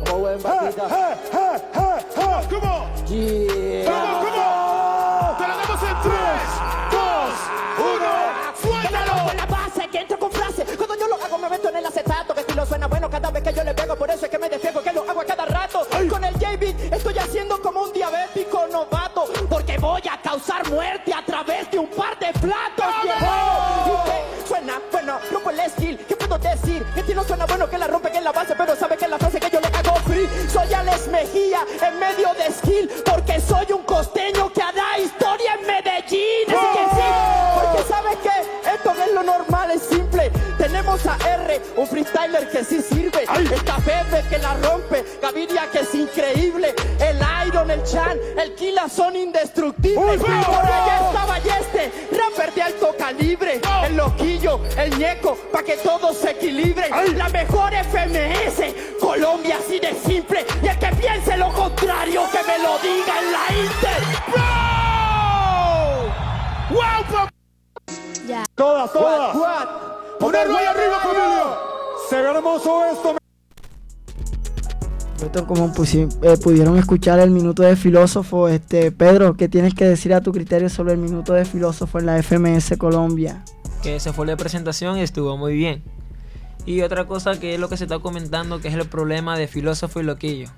Hey, 0.06 0.36
hey, 0.44 1.14
hey, 1.32 1.58
hey, 1.74 2.04
hey. 2.14 2.46
Come 2.48 2.64
on. 2.64 2.88
Come 3.04 3.96
on, 3.96 4.24
come 4.24 4.38
on. 4.38 5.36
Te 5.36 5.44
lo 5.48 5.54
damos 5.56 5.82
en 5.82 5.96
3, 6.02 6.12
2, 6.90 7.00
1. 7.78 8.10
¡Suéltalo! 8.62 9.14
con 9.26 9.36
la 9.36 9.46
base 9.46 9.88
que 9.88 9.98
entro 9.98 10.18
con 10.18 10.30
frase 10.30 10.64
Cuando 10.76 10.94
yo 10.96 11.08
lo 11.08 11.14
hago 11.16 11.38
me 11.38 11.48
meto 11.48 11.68
en 11.68 11.76
el 11.76 11.86
acetato 11.86 12.34
Que 12.34 12.40
estilo 12.40 12.66
suena 12.66 12.86
bueno 12.86 13.08
cada 13.08 13.30
vez 13.30 13.42
que 13.42 13.52
yo 13.52 13.64
le 13.64 13.74
pego 13.74 13.96
Por 13.96 14.10
eso 14.10 14.24
es 14.26 14.30
que 14.30 14.38
me 14.38 14.48
defiendo 14.48 14.82
que 14.82 14.92
lo 14.92 15.08
hago 15.08 15.20
a 15.20 15.24
cada 15.24 15.46
Con 16.08 16.24
el 16.24 16.34
JB 16.34 16.94
estoy 16.94 17.18
haciendo 17.18 17.60
como 17.60 17.82
un 17.82 17.92
diabético 17.92 18.66
novato 18.68 19.26
Porque 19.50 19.76
voy 19.76 20.00
a 20.10 20.20
causar 20.22 20.66
muerte 20.70 21.12
a 21.12 21.22
través 21.24 21.70
de 21.70 21.78
un 21.78 21.88
par 21.88 22.18
de 22.18 22.32
platos. 22.40 22.86
¿Y? 23.04 24.48
Suena 24.48 24.80
bueno, 24.90 25.18
rompo 25.30 25.50
el 25.50 25.70
skill 25.70 25.98
¿Qué 26.08 26.16
puedo 26.16 26.38
decir? 26.38 26.84
Que 26.94 27.00
estilo 27.00 27.22
suena 27.24 27.44
bueno 27.44 27.68
que 27.68 27.76
la 27.76 27.86
rompe 27.86 28.10
que 28.10 28.20
la 28.20 28.32
base 28.32 28.54
Pero 28.56 28.74
sabe 28.76 28.96
que 28.96 29.08
la 29.08 29.18
frase 29.18 29.40
que 29.40 29.50
yo 29.50 29.60
le 29.60 29.66
hago 29.66 29.94
free 30.06 30.28
Soy 30.50 30.72
Alex 30.72 31.08
Mejía 31.08 31.66
en 31.86 31.98
medio 31.98 32.32
de 32.34 32.50
skill 32.50 32.90
Porque 33.04 33.38
soy 33.40 33.70
un 33.72 33.82
costeño 33.82 34.50
que 34.52 34.62
hará 34.62 34.98
historia 34.98 35.54
en 35.60 35.66
Medellín 35.66 36.46
Así 36.48 36.78
que 36.78 36.96
sí, 36.96 37.08
porque 37.54 37.88
sabes 37.88 38.16
que 38.18 38.70
esto 38.74 38.94
no 38.94 39.02
es 39.04 39.12
lo 39.12 39.22
normal, 39.22 39.70
es. 39.72 39.99
Tenemos 40.90 41.24
R, 41.24 41.62
un 41.76 41.86
freestyler 41.86 42.50
que 42.50 42.64
sí 42.64 42.82
sirve. 42.82 43.22
Esta 43.22 43.76
bebé 43.78 44.24
que 44.28 44.38
la 44.38 44.54
rompe, 44.54 45.04
Gaviria 45.22 45.70
que 45.70 45.80
es 45.80 45.94
increíble. 45.94 46.74
El 46.98 47.20
Iron, 47.46 47.70
el 47.70 47.84
Chan, 47.84 48.18
el 48.36 48.56
Kila 48.56 48.88
son 48.88 49.14
indestructibles. 49.14 50.20
Por 50.20 50.30
allá 50.30 51.06
estaba 51.06 51.38
este, 51.38 51.92
rapper 52.10 52.52
de 52.54 52.62
alto 52.62 52.92
calibre. 52.98 53.60
El 53.84 53.96
loquillo, 53.98 54.60
el 54.76 54.98
ñeco, 54.98 55.36
pa' 55.52 55.62
que 55.62 55.76
todo 55.76 56.12
se 56.12 56.32
equilibre. 56.32 56.90
La 57.14 57.28
mejor 57.28 57.72
FMS, 57.72 58.74
Colombia 59.00 59.58
así 59.64 59.78
de 59.78 59.94
simple. 59.94 60.44
Y 60.60 60.66
el 60.66 60.78
que 60.78 60.88
piense 60.96 61.36
lo 61.36 61.52
contrario, 61.52 62.24
que 62.32 62.42
me 62.42 62.58
lo 62.58 62.78
diga 62.80 63.20
en 63.20 63.32
la 63.32 63.46
Inter. 63.62 64.02
¡Wow, 66.70 66.90
Ya. 68.26 68.44
Toda, 68.56 68.84
What, 68.84 68.92
toda. 68.92 69.32
what? 69.34 69.99
Poner 70.20 70.46
güey 70.48 70.64
arriba, 70.66 70.98
familia. 71.02 71.42
Se 72.08 72.16
ve 72.16 72.30
hermoso 72.30 72.84
esto. 72.92 73.16
Esto 75.24 75.46
como 75.46 75.72
pusi- 75.72 76.08
eh, 76.22 76.36
pudieron 76.42 76.76
escuchar 76.78 77.18
el 77.20 77.30
minuto 77.30 77.62
de 77.62 77.76
filósofo, 77.76 78.48
este 78.48 78.90
Pedro, 78.90 79.34
¿qué 79.36 79.48
tienes 79.48 79.74
que 79.74 79.84
decir 79.86 80.14
a 80.14 80.20
tu 80.22 80.32
criterio 80.32 80.68
sobre 80.70 80.92
el 80.94 80.98
minuto 80.98 81.32
de 81.34 81.44
filósofo 81.44 81.98
en 81.98 82.06
la 82.06 82.16
FMS 82.22 82.76
Colombia? 82.78 83.44
que 83.82 83.98
se 83.98 84.12
fue 84.12 84.26
la 84.26 84.36
presentación 84.36 84.98
y 84.98 85.00
estuvo 85.00 85.38
muy 85.38 85.54
bien. 85.54 85.82
Y 86.66 86.82
otra 86.82 87.06
cosa 87.06 87.40
que 87.40 87.54
es 87.54 87.60
lo 87.60 87.70
que 87.70 87.78
se 87.78 87.84
está 87.84 87.98
comentando, 87.98 88.60
que 88.60 88.68
es 88.68 88.74
el 88.74 88.86
problema 88.86 89.38
de 89.38 89.48
Filósofo 89.48 90.00
y 90.00 90.02
Loquillo. 90.02 90.50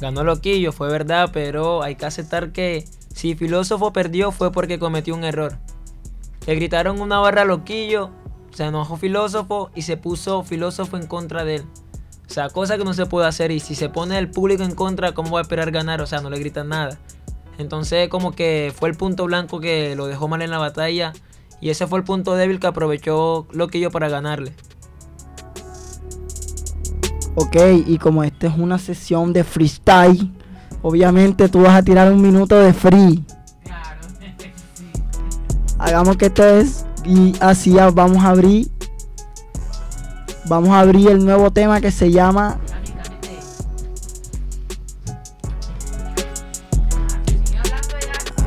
Ganó 0.00 0.24
Loquillo, 0.24 0.72
fue 0.72 0.88
verdad, 0.90 1.30
pero 1.32 1.84
hay 1.84 1.94
que 1.94 2.06
aceptar 2.06 2.50
que 2.50 2.84
si 3.14 3.36
Filósofo 3.36 3.92
perdió 3.92 4.32
fue 4.32 4.50
porque 4.50 4.80
cometió 4.80 5.14
un 5.14 5.22
error. 5.22 5.56
Le 6.48 6.56
gritaron 6.56 7.00
una 7.00 7.20
barra 7.20 7.42
a 7.42 7.44
Loquillo, 7.44 8.10
se 8.58 8.64
enojó 8.64 8.96
Filósofo 8.96 9.70
y 9.76 9.82
se 9.82 9.96
puso 9.96 10.42
Filósofo 10.42 10.96
en 10.96 11.06
contra 11.06 11.44
de 11.44 11.56
él. 11.56 11.64
O 12.28 12.30
sea, 12.30 12.48
cosa 12.48 12.76
que 12.76 12.84
no 12.84 12.92
se 12.92 13.06
puede 13.06 13.28
hacer 13.28 13.52
y 13.52 13.60
si 13.60 13.76
se 13.76 13.88
pone 13.88 14.18
el 14.18 14.32
público 14.32 14.64
en 14.64 14.74
contra, 14.74 15.12
¿cómo 15.12 15.30
va 15.30 15.38
a 15.38 15.42
esperar 15.42 15.70
ganar? 15.70 16.00
O 16.00 16.06
sea, 16.06 16.20
no 16.22 16.28
le 16.28 16.40
gritan 16.40 16.68
nada. 16.68 16.98
Entonces 17.56 18.08
como 18.08 18.32
que 18.32 18.72
fue 18.76 18.88
el 18.88 18.96
punto 18.96 19.26
blanco 19.26 19.60
que 19.60 19.94
lo 19.94 20.08
dejó 20.08 20.26
mal 20.26 20.42
en 20.42 20.50
la 20.50 20.58
batalla 20.58 21.12
y 21.60 21.70
ese 21.70 21.86
fue 21.86 22.00
el 22.00 22.04
punto 22.04 22.34
débil 22.34 22.58
que 22.58 22.66
aprovechó 22.66 23.46
Loquillo 23.52 23.92
para 23.92 24.08
ganarle. 24.08 24.52
Ok, 27.36 27.56
y 27.86 27.96
como 27.98 28.24
esta 28.24 28.48
es 28.48 28.58
una 28.58 28.78
sesión 28.78 29.32
de 29.32 29.44
freestyle, 29.44 30.32
obviamente 30.82 31.48
tú 31.48 31.62
vas 31.62 31.76
a 31.76 31.82
tirar 31.84 32.10
un 32.10 32.20
minuto 32.20 32.58
de 32.58 32.72
free. 32.72 33.24
Hagamos 35.78 36.16
que 36.16 36.26
esto 36.26 36.44
es 36.44 36.87
y 37.08 37.34
así 37.40 37.72
ya 37.72 37.90
vamos 37.90 38.22
a 38.24 38.28
abrir. 38.28 38.68
Vamos 40.46 40.70
a 40.70 40.80
abrir 40.80 41.08
el 41.10 41.24
nuevo 41.24 41.50
tema 41.50 41.80
que 41.80 41.90
se 41.90 42.10
llama 42.10 42.58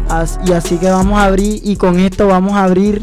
As- 0.10 0.40
y 0.46 0.52
así 0.52 0.78
que 0.78 0.90
vamos 0.90 1.18
a 1.20 1.24
abrir 1.26 1.62
y 1.64 1.76
con 1.78 2.00
esto 2.00 2.28
vamos 2.28 2.54
a 2.54 2.64
abrir 2.66 3.02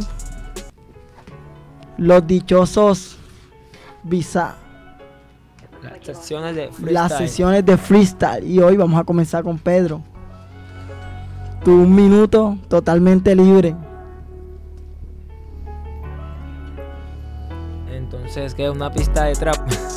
los 1.96 2.26
dichosos 2.26 3.16
visa 4.02 4.56
Las 5.82 6.04
sesiones 6.04 6.54
de 6.54 6.66
freestyle. 6.68 6.92
las 6.94 7.16
sesiones 7.18 7.64
de 7.64 7.76
freestyle 7.78 8.46
y 8.46 8.58
hoy 8.60 8.76
vamos 8.76 9.00
a 9.00 9.04
comenzar 9.04 9.42
con 9.42 9.58
Pedro. 9.58 10.02
Tu 11.64 11.72
un 11.72 11.94
minuto 11.94 12.56
totalmente 12.68 13.34
libre. 13.34 13.74
Entonces, 18.28 18.54
que 18.54 18.68
una 18.68 18.92
pista 18.92 19.24
de 19.24 19.34
trap. 19.34 19.56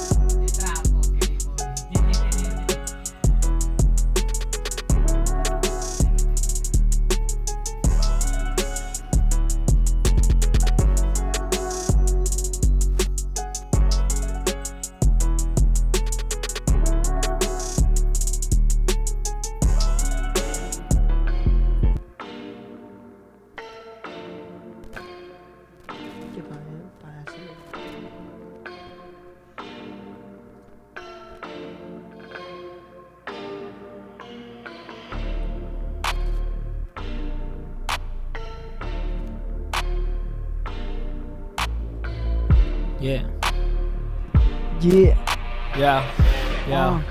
Yeah, 43.01 43.23
Yeah. 44.81 45.15
yeah, 45.77 46.03
yeah. 46.69 46.89
Ah. 46.89 47.01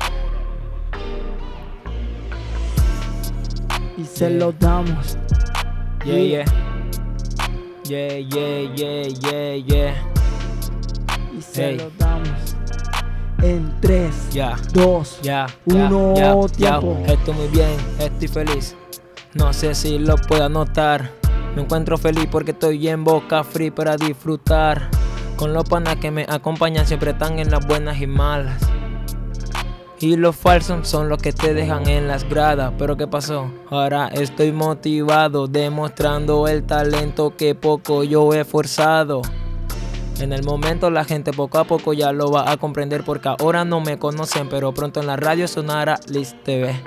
Y 3.97 4.05
se 4.05 4.31
Yeah. 4.31 4.39
lo 4.39 4.53
damos. 4.53 5.17
Yeah, 6.05 6.19
yeah. 6.19 6.45
Yeah, 7.85 8.19
yeah, 8.19 8.75
yeah, 8.77 9.09
yeah, 9.21 9.55
yeah. 9.67 9.95
Y 11.37 11.43
se 11.43 11.71
Ey. 11.71 11.77
lo 11.79 11.91
damos. 11.99 12.57
En 13.43 13.81
3, 13.81 14.15
Ya. 14.33 14.57
2, 14.73 15.19
Ya, 15.23 15.47
Uno, 15.65 16.15
ya, 16.15 16.35
ya, 16.57 16.79
tiempo. 16.81 17.03
ya. 17.07 17.13
Estoy 17.15 17.35
muy 17.35 17.49
bien, 17.49 17.77
estoy 17.99 18.29
feliz. 18.29 18.77
No 19.35 19.53
sé 19.53 19.75
si 19.75 19.99
lo 19.99 20.17
puedo 20.17 20.49
notar. 20.49 21.11
Me 21.57 21.63
encuentro 21.63 21.99
feliz 21.99 22.29
porque 22.31 22.53
estoy 22.53 22.87
en 22.89 23.03
boca 23.03 23.43
free 23.43 23.71
para 23.71 23.97
disfrutar. 23.97 24.89
Con 25.41 25.55
los 25.55 25.65
panas 25.65 25.97
que 25.97 26.11
me 26.11 26.27
acompañan 26.29 26.87
siempre 26.87 27.13
están 27.13 27.39
en 27.39 27.51
las 27.51 27.67
buenas 27.67 27.99
y 27.99 28.07
malas. 28.07 28.61
Y 29.99 30.17
los 30.17 30.37
falsos 30.37 30.87
son 30.87 31.09
los 31.09 31.17
que 31.17 31.33
te 31.33 31.55
dejan 31.55 31.89
en 31.89 32.09
las 32.09 32.29
gradas. 32.29 32.75
Pero 32.77 32.99
¿qué 32.99 33.07
pasó? 33.07 33.51
Ahora 33.71 34.09
estoy 34.09 34.53
motivado, 34.53 35.47
demostrando 35.47 36.47
el 36.47 36.65
talento 36.65 37.39
que 37.39 37.55
poco 37.55 38.05
yo 38.05 38.35
he 38.35 38.45
forzado. 38.45 39.23
En 40.19 40.35
el 40.35 40.45
momento 40.45 40.91
la 40.91 41.07
gente 41.07 41.33
poco 41.33 41.57
a 41.57 41.65
poco 41.65 41.95
ya 41.95 42.13
lo 42.13 42.31
va 42.31 42.53
a 42.53 42.59
comprender 42.59 43.03
porque 43.03 43.31
ahora 43.31 43.65
no 43.65 43.81
me 43.81 43.99
conocen, 43.99 44.51
pero 44.51 44.75
pronto 44.75 45.01
en 45.01 45.07
la 45.07 45.17
radio 45.17 45.49
sonará 45.49 45.99
Liz 46.09 46.35
TV. 46.45 46.79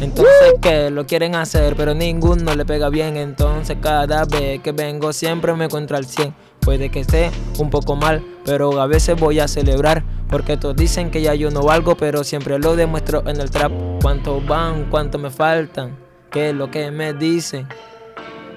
Entonces 0.00 0.54
que 0.60 0.90
lo 0.90 1.06
quieren 1.06 1.36
hacer, 1.36 1.76
pero 1.76 1.94
ninguno 1.94 2.56
le 2.56 2.64
pega 2.64 2.88
bien. 2.88 3.16
Entonces 3.16 3.76
cada 3.80 4.24
vez 4.24 4.60
que 4.60 4.72
vengo 4.72 5.12
siempre 5.12 5.54
me 5.54 5.66
encuentro 5.66 5.96
al 5.96 6.04
100. 6.06 6.34
Puede 6.62 6.90
que 6.90 7.00
esté 7.00 7.30
un 7.58 7.70
poco 7.70 7.96
mal, 7.96 8.24
pero 8.44 8.80
a 8.80 8.86
veces 8.86 9.18
voy 9.18 9.40
a 9.40 9.48
celebrar. 9.48 10.04
Porque 10.28 10.56
todos 10.56 10.76
dicen 10.76 11.10
que 11.10 11.20
ya 11.20 11.34
yo 11.34 11.50
no 11.50 11.62
valgo, 11.62 11.96
pero 11.96 12.24
siempre 12.24 12.58
lo 12.58 12.74
demuestro 12.74 13.22
en 13.28 13.40
el 13.40 13.50
trap. 13.50 13.72
¿Cuánto 14.00 14.40
van? 14.40 14.84
¿Cuánto 14.88 15.18
me 15.18 15.28
faltan? 15.28 15.98
¿Qué 16.30 16.50
es 16.50 16.54
lo 16.54 16.70
que 16.70 16.90
me 16.90 17.12
dicen? 17.12 17.66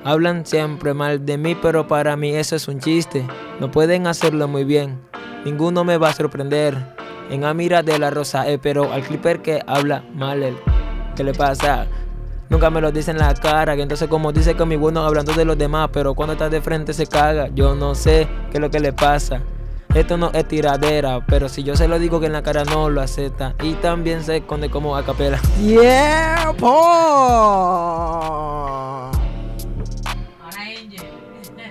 Hablan 0.06 0.46
siempre 0.46 0.94
mal 0.94 1.26
de 1.26 1.38
mí, 1.38 1.56
pero 1.62 1.88
para 1.88 2.15
mí 2.15 2.34
eso 2.34 2.56
es 2.56 2.68
un 2.68 2.80
chiste. 2.80 3.26
No 3.60 3.72
pueden 3.72 4.08
hacerlo 4.08 4.48
muy 4.48 4.63
bien. 4.63 5.02
Ninguno 5.44 5.84
me 5.84 5.98
va 5.98 6.10
a 6.10 6.13
sorprender. 6.13 6.96
En 7.30 7.44
Amira 7.44 7.82
de 7.82 7.98
la 7.98 8.12
Rosa, 8.12 8.48
eh, 8.48 8.60
pero 8.60 8.94
al 8.94 9.02
clipper 9.02 9.41
que 9.41 9.62
habla 9.65 10.04
mal 10.13 10.44
él. 10.44 10.56
¿Qué 11.15 11.24
le 11.24 11.34
pasa? 11.34 11.88
Nunca 12.49 12.69
me 12.69 12.79
lo 12.79 12.91
dice 12.91 13.12
en 13.12 13.17
la 13.17 13.34
cara, 13.34 13.75
que 13.75 13.81
entonces 13.81 14.08
como 14.08 14.31
dice 14.31 14.55
que 14.55 14.65
mi 14.65 14.75
bueno 14.75 15.03
hablando 15.03 15.34
de 15.34 15.45
los 15.45 15.58
demás, 15.58 15.89
pero 15.91 16.13
cuando 16.13 16.34
está 16.34 16.49
de 16.49 16.62
frente 16.62 16.93
se 16.93 17.08
caga. 17.08 17.49
Yo 17.53 17.75
no 17.75 17.95
sé 17.95 18.27
qué 18.51 18.58
es 18.58 18.62
lo 18.62 18.69
que 18.69 18.79
le 18.79 18.93
pasa. 18.93 19.41
Esto 19.93 20.17
no 20.17 20.29
es 20.34 20.45
tiradera, 20.47 21.25
pero 21.25 21.47
si 21.47 21.63
yo 21.63 21.75
se 21.75 21.88
lo 21.88 21.97
digo 21.97 22.19
que 22.19 22.25
en 22.25 22.34
la 22.34 22.43
cara 22.43 22.65
no 22.65 22.89
lo 22.89 23.01
acepta. 23.01 23.55
Y 23.63 23.75
también 23.75 24.23
se 24.23 24.38
esconde 24.38 24.69
como 24.69 24.95
a 24.95 25.03
capela. 25.03 25.39
¡Tiempo! 25.58 26.81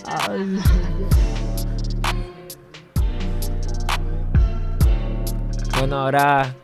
Ay. 0.06 0.60
Bueno, 5.78 5.96
ahora 5.98 6.54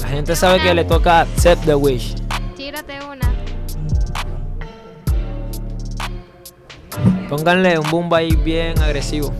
la 0.00 0.08
gente 0.08 0.34
sabe 0.34 0.60
que 0.60 0.72
le 0.72 0.84
toca 0.84 1.26
Set 1.36 1.58
the 1.66 1.74
Wish. 1.74 2.14
Tírate 2.56 2.98
una. 3.04 3.31
Pónganle 7.28 7.78
un 7.78 7.90
boom 7.90 8.12
ahí 8.14 8.34
bien 8.36 8.78
agresivo. 8.80 9.32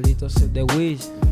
Listo 0.00 0.28
de 0.52 0.62
Wish. 0.62 1.27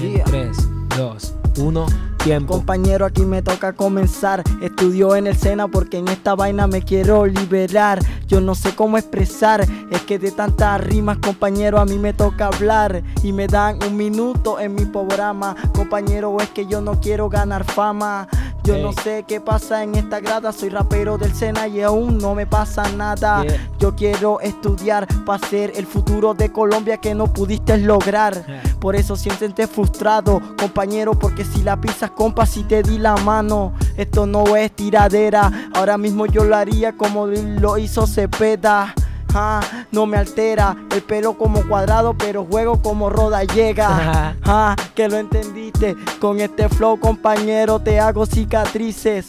Yeah. 0.00 0.24
3, 0.24 0.56
2, 0.96 1.34
1, 1.58 1.86
tiempo. 2.24 2.54
Compañero, 2.54 3.04
aquí 3.04 3.24
me 3.24 3.42
toca 3.42 3.74
comenzar. 3.74 4.42
Estudio 4.62 5.14
en 5.16 5.26
el 5.26 5.36
Sena 5.36 5.68
porque 5.68 5.98
en 5.98 6.08
esta 6.08 6.34
vaina 6.34 6.66
me 6.66 6.82
quiero 6.82 7.26
liberar. 7.26 8.00
Yo 8.26 8.40
no 8.40 8.54
sé 8.54 8.74
cómo 8.74 8.96
expresar, 8.96 9.60
es 9.90 10.00
que 10.02 10.18
de 10.18 10.32
tantas 10.32 10.80
rimas, 10.80 11.18
compañero, 11.18 11.78
a 11.78 11.84
mí 11.84 11.98
me 11.98 12.14
toca 12.14 12.46
hablar. 12.46 13.02
Y 13.22 13.32
me 13.32 13.46
dan 13.46 13.78
un 13.86 13.96
minuto 13.96 14.58
en 14.58 14.74
mi 14.74 14.86
programa. 14.86 15.54
Compañero, 15.74 16.36
es 16.40 16.48
que 16.50 16.66
yo 16.66 16.80
no 16.80 17.00
quiero 17.00 17.28
ganar 17.28 17.64
fama. 17.64 18.28
Yo 18.64 18.78
no 18.78 18.92
sé 18.92 19.24
qué 19.26 19.40
pasa 19.40 19.82
en 19.82 19.96
esta 19.96 20.20
grada. 20.20 20.52
Soy 20.52 20.68
rapero 20.68 21.18
del 21.18 21.34
Sena 21.34 21.66
y 21.66 21.80
aún 21.82 22.18
no 22.18 22.34
me 22.34 22.46
pasa 22.46 22.84
nada. 22.92 23.42
Yeah. 23.42 23.70
Yo 23.78 23.96
quiero 23.96 24.40
estudiar 24.40 25.08
para 25.24 25.44
ser 25.48 25.72
el 25.74 25.86
futuro 25.86 26.32
de 26.32 26.52
Colombia 26.52 26.96
que 26.96 27.14
no 27.14 27.26
pudiste 27.26 27.76
lograr. 27.78 28.46
Yeah. 28.46 28.62
Por 28.80 28.94
eso 28.94 29.16
siéntete 29.16 29.66
frustrado, 29.66 30.40
compañero, 30.58 31.18
porque 31.18 31.44
si 31.44 31.62
la 31.62 31.80
pisas, 31.80 32.12
compa, 32.12 32.46
si 32.46 32.62
te 32.62 32.82
di 32.82 32.98
la 32.98 33.16
mano, 33.16 33.72
esto 33.96 34.26
no 34.26 34.56
es 34.56 34.70
tiradera. 34.72 35.68
Ahora 35.74 35.98
mismo 35.98 36.26
yo 36.26 36.44
lo 36.44 36.56
haría 36.56 36.96
como 36.96 37.26
lo 37.26 37.78
hizo 37.78 38.06
Cepeda. 38.06 38.94
Ah, 39.34 39.60
no 39.90 40.04
me 40.06 40.18
altera, 40.18 40.76
el 40.94 41.02
pelo 41.02 41.38
como 41.38 41.66
cuadrado, 41.66 42.14
pero 42.14 42.44
juego 42.44 42.82
como 42.82 43.10
roda 43.10 43.44
llega. 43.44 44.36
Ah, 44.44 44.76
que 44.94 45.08
lo 45.08 45.16
entendiste. 45.16 45.96
Con 46.20 46.40
este 46.40 46.68
flow, 46.68 46.98
compañero, 46.98 47.78
te 47.78 48.00
hago 48.00 48.26
cicatrices. 48.26 49.26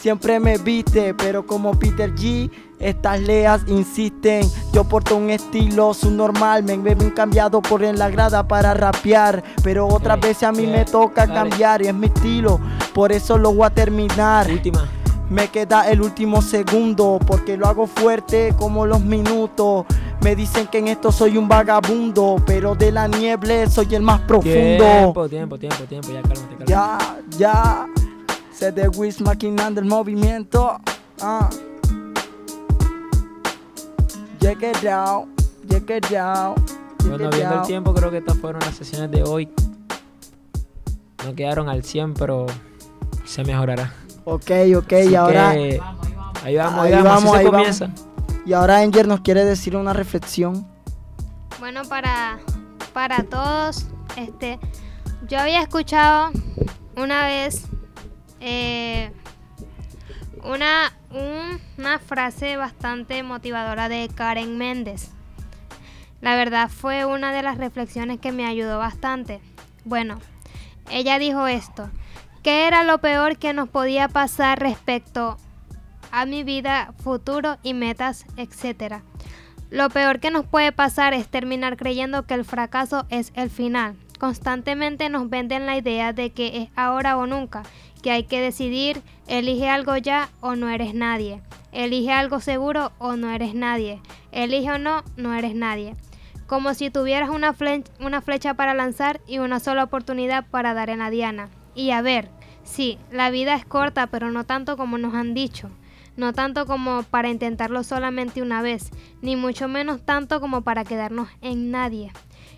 Siempre 0.00 0.38
me 0.38 0.56
viste, 0.58 1.12
pero 1.12 1.44
como 1.44 1.72
Peter 1.72 2.14
G, 2.14 2.50
estas 2.78 3.20
leas 3.20 3.62
insisten. 3.66 4.48
Yo 4.72 4.84
porto 4.84 5.16
un 5.16 5.30
estilo 5.30 5.92
subnormal, 5.92 6.62
me 6.62 6.76
ven 6.78 7.10
cambiado 7.10 7.60
por 7.60 7.82
en 7.82 7.98
la 7.98 8.08
grada 8.08 8.46
para 8.46 8.74
rapear. 8.74 9.42
Pero 9.62 9.88
otras 9.88 10.20
veces 10.20 10.44
a 10.44 10.52
mí 10.52 10.66
me 10.66 10.84
toca 10.84 11.26
cambiar 11.26 11.82
y 11.82 11.88
es 11.88 11.94
mi 11.94 12.06
estilo, 12.06 12.60
por 12.94 13.12
eso 13.12 13.36
lo 13.36 13.52
voy 13.52 13.66
a 13.66 13.70
terminar. 13.70 14.50
Última. 14.50 14.88
Me 15.30 15.48
queda 15.48 15.90
el 15.90 16.00
último 16.00 16.40
segundo 16.40 17.18
porque 17.26 17.56
lo 17.56 17.66
hago 17.66 17.86
fuerte 17.86 18.54
como 18.58 18.86
los 18.86 19.02
minutos. 19.02 19.84
Me 20.22 20.34
dicen 20.34 20.66
que 20.66 20.78
en 20.78 20.88
esto 20.88 21.12
soy 21.12 21.36
un 21.36 21.46
vagabundo, 21.46 22.36
pero 22.46 22.74
de 22.74 22.90
la 22.90 23.06
niebla 23.08 23.68
soy 23.68 23.94
el 23.94 24.02
más 24.02 24.20
profundo. 24.22 24.50
Tiempo, 24.50 25.28
tiempo, 25.28 25.58
tiempo, 25.58 25.84
tiempo. 25.84 26.08
Ya 26.08 26.22
cálmate, 26.22 26.64
cálmate. 26.64 26.64
Ya, 26.66 26.98
ya. 27.36 27.86
Se 28.52 28.72
de 28.72 28.88
Wiz 28.88 29.20
maquinando 29.20 29.80
el 29.80 29.86
movimiento. 29.86 30.80
Ah. 31.20 31.48
Check 34.40 34.62
it 34.62 34.86
out. 34.86 35.28
Check 35.68 35.90
it 35.90 36.16
out. 36.16 36.56
check 36.56 37.08
Bueno, 37.08 37.28
it 37.28 37.34
viendo 37.36 37.54
el 37.56 37.62
tiempo, 37.62 37.92
creo 37.92 38.10
que 38.10 38.18
estas 38.18 38.38
fueron 38.38 38.60
las 38.60 38.74
sesiones 38.74 39.10
de 39.10 39.22
hoy. 39.22 39.48
No 41.24 41.34
quedaron 41.34 41.68
al 41.68 41.84
100, 41.84 42.14
pero 42.14 42.46
se 43.24 43.44
mejorará. 43.44 43.92
Ok, 44.30 44.50
ok. 44.76 44.92
Así 44.92 45.10
y 45.10 45.14
ahora, 45.14 45.52
que 45.52 45.80
ahí 46.44 46.56
vamos, 46.56 46.84
ahí 46.84 46.92
ahí 46.92 47.02
vamos, 47.02 47.24
así 47.34 47.36
ahí 47.38 47.44
se 47.44 47.50
vamos. 47.50 47.50
comienza. 47.78 47.90
y 48.46 48.52
ahora 48.52 48.78
Anger 48.78 49.06
nos 49.08 49.20
quiere 49.20 49.44
decir 49.44 49.76
una 49.76 49.92
reflexión. 49.92 50.66
Bueno, 51.58 51.82
para, 51.88 52.38
para 52.92 53.22
todos, 53.24 53.86
este, 54.16 54.58
yo 55.28 55.38
había 55.40 55.60
escuchado 55.62 56.30
una 56.96 57.26
vez 57.26 57.64
eh, 58.40 59.12
una, 60.44 60.92
un- 61.10 61.60
una 61.78 61.98
frase 61.98 62.56
bastante 62.56 63.22
motivadora 63.22 63.88
de 63.88 64.08
Karen 64.14 64.56
Méndez. 64.58 65.10
La 66.20 66.34
verdad 66.36 66.68
fue 66.68 67.04
una 67.04 67.32
de 67.32 67.42
las 67.42 67.58
reflexiones 67.58 68.18
que 68.20 68.32
me 68.32 68.46
ayudó 68.46 68.78
bastante. 68.78 69.40
Bueno, 69.84 70.18
ella 70.90 71.18
dijo 71.18 71.46
esto, 71.46 71.90
¿qué 72.42 72.66
era 72.66 72.84
lo 72.84 72.98
peor 72.98 73.36
que 73.38 73.52
nos 73.52 73.68
podía 73.68 74.08
pasar 74.08 74.58
respecto 74.60 75.36
a 76.10 76.24
mi 76.26 76.42
vida, 76.44 76.92
futuro 77.02 77.58
y 77.62 77.74
metas, 77.74 78.26
etcétera? 78.36 79.02
Lo 79.70 79.90
peor 79.90 80.18
que 80.20 80.30
nos 80.30 80.46
puede 80.46 80.72
pasar 80.72 81.12
es 81.12 81.28
terminar 81.28 81.76
creyendo 81.76 82.26
que 82.26 82.34
el 82.34 82.44
fracaso 82.44 83.06
es 83.10 83.32
el 83.34 83.50
final. 83.50 83.96
Constantemente 84.18 85.10
nos 85.10 85.28
venden 85.28 85.66
la 85.66 85.76
idea 85.76 86.12
de 86.12 86.30
que 86.30 86.62
es 86.62 86.70
ahora 86.74 87.16
o 87.18 87.26
nunca, 87.26 87.62
que 88.02 88.10
hay 88.10 88.24
que 88.24 88.40
decidir, 88.40 89.02
elige 89.26 89.68
algo 89.68 89.96
ya 89.96 90.30
o 90.40 90.56
no 90.56 90.68
eres 90.70 90.94
nadie. 90.94 91.42
Elige 91.70 92.12
algo 92.12 92.40
seguro 92.40 92.92
o 92.98 93.16
no 93.16 93.30
eres 93.30 93.54
nadie. 93.54 94.00
Elige 94.32 94.70
o 94.72 94.78
no, 94.78 95.04
no 95.16 95.34
eres 95.34 95.54
nadie. 95.54 95.94
Como 96.46 96.72
si 96.72 96.88
tuvieras 96.90 97.28
una, 97.28 97.52
fle- 97.52 97.84
una 98.00 98.22
flecha 98.22 98.54
para 98.54 98.72
lanzar 98.72 99.20
y 99.26 99.38
una 99.38 99.60
sola 99.60 99.84
oportunidad 99.84 100.46
para 100.50 100.72
dar 100.72 100.88
en 100.88 101.00
la 101.00 101.10
diana. 101.10 101.50
Y 101.78 101.92
a 101.92 102.02
ver, 102.02 102.28
sí, 102.64 102.98
la 103.12 103.30
vida 103.30 103.54
es 103.54 103.64
corta, 103.64 104.08
pero 104.08 104.32
no 104.32 104.42
tanto 104.42 104.76
como 104.76 104.98
nos 104.98 105.14
han 105.14 105.32
dicho. 105.32 105.70
No 106.16 106.32
tanto 106.32 106.66
como 106.66 107.04
para 107.04 107.28
intentarlo 107.28 107.84
solamente 107.84 108.42
una 108.42 108.62
vez, 108.62 108.90
ni 109.22 109.36
mucho 109.36 109.68
menos 109.68 110.04
tanto 110.04 110.40
como 110.40 110.62
para 110.62 110.82
quedarnos 110.82 111.28
en 111.40 111.70
nadie. 111.70 112.10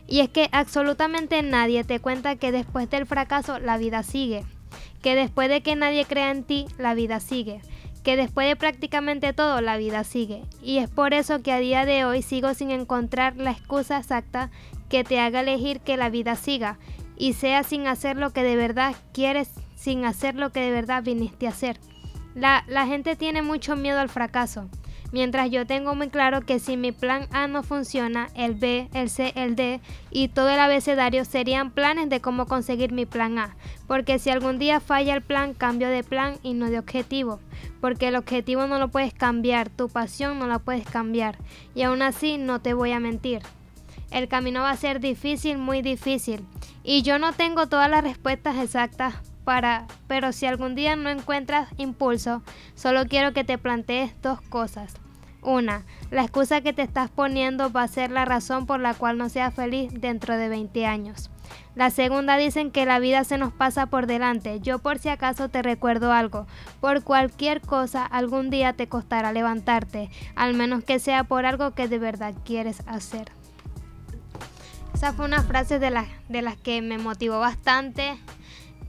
Y 0.08 0.20
es 0.20 0.30
que 0.30 0.48
absolutamente 0.52 1.42
nadie 1.42 1.84
te 1.84 2.00
cuenta 2.00 2.36
que 2.36 2.50
después 2.50 2.88
del 2.88 3.04
fracaso 3.04 3.58
la 3.58 3.76
vida 3.76 4.02
sigue, 4.04 4.46
que 5.02 5.14
después 5.14 5.50
de 5.50 5.60
que 5.60 5.76
nadie 5.76 6.06
crea 6.06 6.30
en 6.30 6.42
ti, 6.42 6.64
la 6.78 6.94
vida 6.94 7.20
sigue, 7.20 7.60
que 8.02 8.16
después 8.16 8.48
de 8.48 8.56
prácticamente 8.56 9.34
todo 9.34 9.60
la 9.60 9.76
vida 9.76 10.02
sigue. 10.02 10.44
Y 10.62 10.78
es 10.78 10.88
por 10.88 11.12
eso 11.12 11.42
que 11.42 11.52
a 11.52 11.58
día 11.58 11.84
de 11.84 12.06
hoy 12.06 12.22
sigo 12.22 12.54
sin 12.54 12.70
encontrar 12.70 13.36
la 13.36 13.50
excusa 13.50 13.98
exacta 13.98 14.50
que 14.88 15.04
te 15.04 15.20
haga 15.20 15.40
elegir 15.40 15.80
que 15.80 15.98
la 15.98 16.08
vida 16.08 16.36
siga 16.36 16.78
y 17.20 17.34
sea 17.34 17.62
sin 17.64 17.86
hacer 17.86 18.16
lo 18.16 18.30
que 18.30 18.42
de 18.42 18.56
verdad 18.56 18.96
quieres, 19.12 19.50
sin 19.76 20.06
hacer 20.06 20.36
lo 20.36 20.52
que 20.52 20.60
de 20.60 20.70
verdad 20.70 21.02
viniste 21.02 21.46
a 21.46 21.50
hacer. 21.50 21.78
La, 22.34 22.62
gente 22.86 23.14
tiene 23.14 23.42
mucho 23.42 23.76
miedo 23.76 24.00
al 24.00 24.08
fracaso, 24.08 24.70
mientras 25.12 25.50
yo 25.50 25.66
tengo 25.66 25.94
muy 25.94 26.08
claro 26.08 26.40
que 26.40 26.58
si 26.58 26.78
mi 26.78 26.92
plan 26.92 27.28
A 27.30 27.46
no 27.46 27.62
funciona, 27.62 28.28
el 28.34 28.54
B, 28.54 28.88
el 28.94 29.10
C, 29.10 29.34
el 29.36 29.54
D 29.54 29.82
y 30.10 30.28
todo 30.28 30.48
el 30.48 30.58
abecedario 30.58 31.26
serían 31.26 31.72
planes 31.72 32.08
de 32.08 32.22
cómo 32.22 32.46
conseguir 32.46 32.90
mi 32.90 33.04
plan 33.04 33.38
A, 33.38 33.54
porque 33.86 34.18
si 34.18 34.30
algún 34.30 34.58
día 34.58 34.80
falla 34.80 35.14
el 35.14 35.22
plan, 35.22 35.52
cambio 35.52 35.90
de 35.90 36.02
plan 36.02 36.36
y 36.42 36.54
no 36.54 36.70
de 36.70 36.78
objetivo, 36.78 37.38
porque 37.82 38.08
el 38.08 38.16
objetivo 38.16 38.66
no 38.66 38.78
lo 38.78 38.88
puedes 38.88 39.12
cambiar, 39.12 39.68
tu 39.68 39.90
pasión 39.90 40.38
no 40.38 40.46
la 40.46 40.58
puedes 40.58 40.86
cambiar, 40.86 41.36
y 41.74 41.82
aún 41.82 42.00
así 42.00 42.38
no 42.38 42.62
te 42.62 42.72
voy 42.72 42.92
a 42.92 43.00
mentir. 43.00 43.42
El 44.10 44.28
camino 44.28 44.62
va 44.62 44.70
a 44.70 44.76
ser 44.76 45.00
difícil, 45.00 45.58
muy 45.58 45.82
difícil. 45.82 46.44
Y 46.82 47.02
yo 47.02 47.18
no 47.18 47.32
tengo 47.32 47.68
todas 47.68 47.88
las 47.88 48.02
respuestas 48.02 48.56
exactas 48.56 49.14
para, 49.44 49.86
pero 50.06 50.32
si 50.32 50.46
algún 50.46 50.74
día 50.74 50.96
no 50.96 51.10
encuentras 51.10 51.68
impulso, 51.76 52.42
solo 52.74 53.06
quiero 53.06 53.32
que 53.32 53.44
te 53.44 53.58
plantees 53.58 54.14
dos 54.22 54.40
cosas. 54.40 54.94
Una, 55.42 55.84
la 56.10 56.22
excusa 56.22 56.60
que 56.60 56.72
te 56.72 56.82
estás 56.82 57.10
poniendo 57.10 57.72
va 57.72 57.84
a 57.84 57.88
ser 57.88 58.10
la 58.10 58.24
razón 58.24 58.66
por 58.66 58.80
la 58.80 58.94
cual 58.94 59.16
no 59.16 59.28
seas 59.28 59.54
feliz 59.54 59.90
dentro 59.92 60.36
de 60.36 60.48
20 60.48 60.86
años. 60.86 61.30
La 61.74 61.90
segunda 61.90 62.36
dicen 62.36 62.70
que 62.70 62.84
la 62.84 62.98
vida 62.98 63.24
se 63.24 63.38
nos 63.38 63.52
pasa 63.52 63.86
por 63.86 64.06
delante. 64.06 64.60
Yo 64.60 64.80
por 64.80 64.98
si 64.98 65.08
acaso 65.08 65.48
te 65.48 65.62
recuerdo 65.62 66.12
algo. 66.12 66.46
Por 66.80 67.02
cualquier 67.02 67.60
cosa 67.60 68.04
algún 68.04 68.50
día 68.50 68.74
te 68.74 68.88
costará 68.88 69.32
levantarte, 69.32 70.10
al 70.34 70.54
menos 70.54 70.84
que 70.84 70.98
sea 70.98 71.24
por 71.24 71.46
algo 71.46 71.72
que 71.72 71.88
de 71.88 71.98
verdad 71.98 72.34
quieres 72.44 72.82
hacer. 72.86 73.32
Esa 74.94 75.12
fue 75.12 75.24
una 75.24 75.42
frase 75.42 75.78
de, 75.78 75.90
las 75.90 76.06
de 76.28 76.42
las 76.42 76.56
que 76.56 76.82
me 76.82 76.98
motivó 76.98 77.38
bastante 77.40 78.18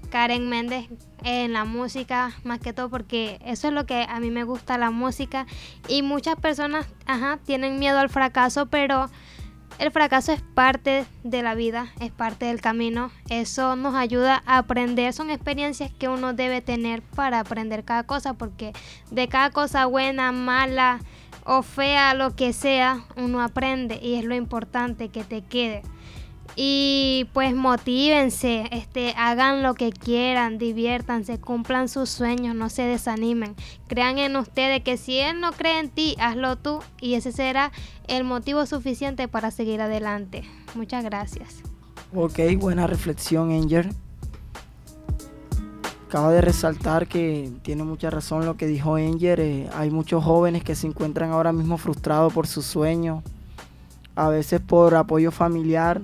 Karen 0.09 0.49
Méndez 0.49 0.87
en 1.23 1.53
la 1.53 1.65
música, 1.65 2.31
más 2.43 2.59
que 2.59 2.73
todo 2.73 2.89
porque 2.89 3.39
eso 3.45 3.69
es 3.69 3.73
lo 3.73 3.85
que 3.85 4.05
a 4.09 4.19
mí 4.19 4.29
me 4.29 4.43
gusta 4.43 4.77
la 4.77 4.91
música 4.91 5.47
y 5.87 6.01
muchas 6.01 6.35
personas, 6.35 6.85
ajá, 7.05 7.39
tienen 7.45 7.79
miedo 7.79 7.99
al 7.99 8.09
fracaso, 8.09 8.65
pero 8.65 9.09
el 9.79 9.91
fracaso 9.91 10.31
es 10.31 10.41
parte 10.41 11.05
de 11.23 11.41
la 11.41 11.55
vida, 11.55 11.87
es 11.99 12.11
parte 12.11 12.45
del 12.45 12.61
camino. 12.61 13.09
Eso 13.29 13.75
nos 13.75 13.95
ayuda 13.95 14.43
a 14.45 14.59
aprender, 14.59 15.11
son 15.13 15.31
experiencias 15.31 15.91
que 15.91 16.07
uno 16.07 16.33
debe 16.33 16.61
tener 16.61 17.01
para 17.01 17.39
aprender 17.39 17.83
cada 17.83 18.03
cosa, 18.03 18.33
porque 18.33 18.73
de 19.09 19.27
cada 19.27 19.49
cosa 19.49 19.85
buena, 19.87 20.31
mala 20.31 20.99
o 21.45 21.63
fea, 21.63 22.13
lo 22.13 22.35
que 22.35 22.53
sea, 22.53 23.05
uno 23.15 23.41
aprende 23.41 23.99
y 24.01 24.15
es 24.15 24.25
lo 24.25 24.35
importante 24.35 25.09
que 25.09 25.23
te 25.23 25.41
quede. 25.41 25.83
Y 26.55 27.29
pues 27.33 27.55
motívense, 27.55 28.67
este, 28.71 29.13
hagan 29.17 29.63
lo 29.63 29.73
que 29.73 29.91
quieran, 29.91 30.57
diviértanse, 30.57 31.39
cumplan 31.39 31.87
sus 31.87 32.09
sueños, 32.09 32.55
no 32.55 32.69
se 32.69 32.81
desanimen. 32.83 33.55
Crean 33.87 34.17
en 34.17 34.35
ustedes 34.35 34.83
que 34.83 34.97
si 34.97 35.17
él 35.17 35.39
no 35.39 35.53
cree 35.53 35.79
en 35.79 35.89
ti, 35.89 36.15
hazlo 36.19 36.57
tú 36.57 36.79
y 36.99 37.13
ese 37.13 37.31
será 37.31 37.71
el 38.07 38.25
motivo 38.25 38.65
suficiente 38.65 39.27
para 39.29 39.49
seguir 39.51 39.79
adelante. 39.79 40.43
Muchas 40.75 41.03
gracias. 41.05 41.61
Ok, 42.13 42.39
buena 42.57 42.85
reflexión, 42.85 43.51
Anger. 43.51 43.89
Acaba 46.11 46.33
de 46.33 46.41
resaltar 46.41 47.07
que 47.07 47.53
tiene 47.61 47.85
mucha 47.85 48.09
razón 48.09 48.45
lo 48.45 48.57
que 48.57 48.67
dijo 48.67 48.97
Enger. 48.97 49.39
eh, 49.39 49.69
hay 49.73 49.91
muchos 49.91 50.21
jóvenes 50.21 50.61
que 50.61 50.75
se 50.75 50.85
encuentran 50.85 51.31
ahora 51.31 51.53
mismo 51.53 51.77
frustrados 51.77 52.33
por 52.33 52.47
sus 52.47 52.65
sueños, 52.65 53.23
a 54.13 54.27
veces 54.27 54.59
por 54.59 54.93
apoyo 54.95 55.31
familiar, 55.31 56.01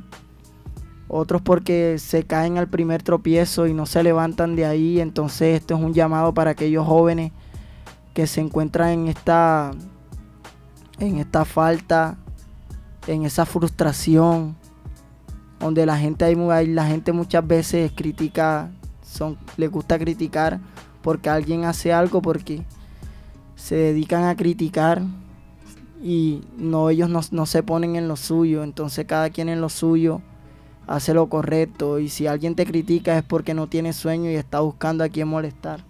otros 1.09 1.41
porque 1.41 1.97
se 1.99 2.23
caen 2.23 2.57
al 2.57 2.69
primer 2.69 3.03
tropiezo 3.03 3.67
y 3.67 3.73
no 3.73 3.85
se 3.85 4.01
levantan 4.01 4.55
de 4.55 4.65
ahí. 4.65 5.01
Entonces 5.01 5.59
esto 5.59 5.75
es 5.75 5.81
un 5.81 5.93
llamado 5.93 6.33
para 6.33 6.51
aquellos 6.51 6.87
jóvenes 6.87 7.33
que 8.13 8.27
se 8.27 8.39
encuentran 8.39 8.91
en 8.91 9.07
esta, 9.09 9.71
en 10.99 11.17
esta 11.17 11.43
falta, 11.43 12.17
en 13.07 13.25
esa 13.25 13.45
frustración, 13.45 14.55
donde 15.59 15.85
la 15.85 15.97
gente, 15.97 16.23
hay, 16.23 16.67
la 16.67 16.85
gente 16.85 17.11
muchas 17.11 17.45
veces 17.45 17.91
critica, 17.93 18.71
son, 19.07 19.37
les 19.57 19.71
gusta 19.71 19.97
criticar 19.97 20.59
porque 21.01 21.29
alguien 21.29 21.65
hace 21.65 21.93
algo, 21.93 22.21
porque 22.21 22.63
se 23.55 23.75
dedican 23.75 24.23
a 24.23 24.35
criticar 24.35 25.01
y 26.03 26.41
no 26.57 26.89
ellos 26.89 27.09
no, 27.09 27.21
no 27.31 27.45
se 27.45 27.63
ponen 27.63 27.95
en 27.95 28.07
lo 28.07 28.15
suyo, 28.15 28.63
entonces 28.63 29.05
cada 29.05 29.29
quien 29.29 29.49
en 29.49 29.61
lo 29.61 29.69
suyo 29.69 30.21
hace 30.85 31.13
lo 31.13 31.27
correcto 31.27 31.99
y 31.99 32.09
si 32.09 32.27
alguien 32.27 32.55
te 32.55 32.65
critica 32.65 33.17
es 33.17 33.23
porque 33.23 33.53
no 33.53 33.67
tiene 33.67 33.93
sueño 33.93 34.29
y 34.29 34.35
está 34.35 34.59
buscando 34.59 35.03
a 35.03 35.09
quien 35.09 35.27
molestar. 35.27 35.83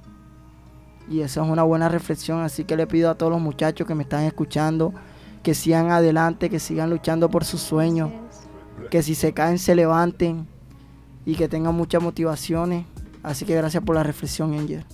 Y 1.09 1.21
esa 1.21 1.43
es 1.43 1.49
una 1.49 1.63
buena 1.63 1.87
reflexión, 1.87 2.41
así 2.41 2.65
que 2.65 2.75
le 2.75 2.87
pido 2.87 3.09
a 3.09 3.15
todos 3.15 3.31
los 3.31 3.41
muchachos 3.41 3.87
que 3.87 3.95
me 3.95 4.03
están 4.03 4.23
escuchando 4.23 4.93
que 5.47 5.53
sigan 5.53 5.91
adelante, 5.91 6.49
que 6.49 6.59
sigan 6.59 6.89
luchando 6.89 7.29
por 7.29 7.45
sus 7.45 7.61
sueños, 7.61 8.11
que 8.89 9.01
si 9.01 9.15
se 9.15 9.31
caen 9.31 9.59
se 9.59 9.75
levanten 9.75 10.45
y 11.25 11.35
que 11.35 11.47
tengan 11.47 11.73
muchas 11.73 12.03
motivaciones. 12.03 12.85
Así 13.27 13.43
que 13.43 13.55
gracias 13.55 13.83
por 13.83 13.95
la 13.95 14.03
reflexión, 14.03 14.57
Angel. 14.57 14.85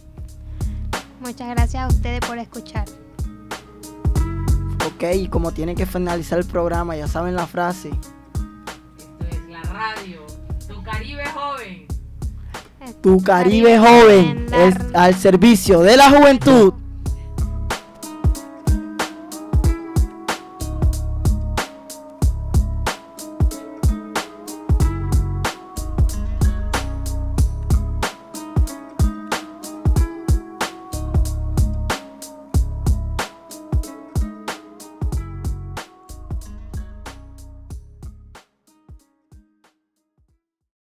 Muchas 1.20 1.48
gracias 1.50 1.84
a 1.84 1.88
ustedes 1.88 2.20
por 2.22 2.40
escuchar. 2.40 2.86
Ok, 4.88 5.04
y 5.14 5.28
como 5.28 5.52
tienen 5.52 5.76
que 5.76 5.86
finalizar 5.86 6.40
el 6.40 6.46
programa, 6.46 6.96
ya 6.96 7.08
saben 7.08 7.36
la 7.36 7.46
frase. 7.46 7.90
Esto 7.90 9.26
es 9.30 9.50
la 9.50 9.62
radio. 9.62 10.26
Tu 10.68 10.84
Caribe 10.84 11.26
joven. 11.28 11.88
Tu 13.02 13.22
Caribe 13.22 13.78
joven 13.78 14.48
es 14.52 14.76
al 14.96 15.14
servicio 15.14 15.82
de 15.82 15.96
la 15.96 16.10
juventud. 16.10 16.74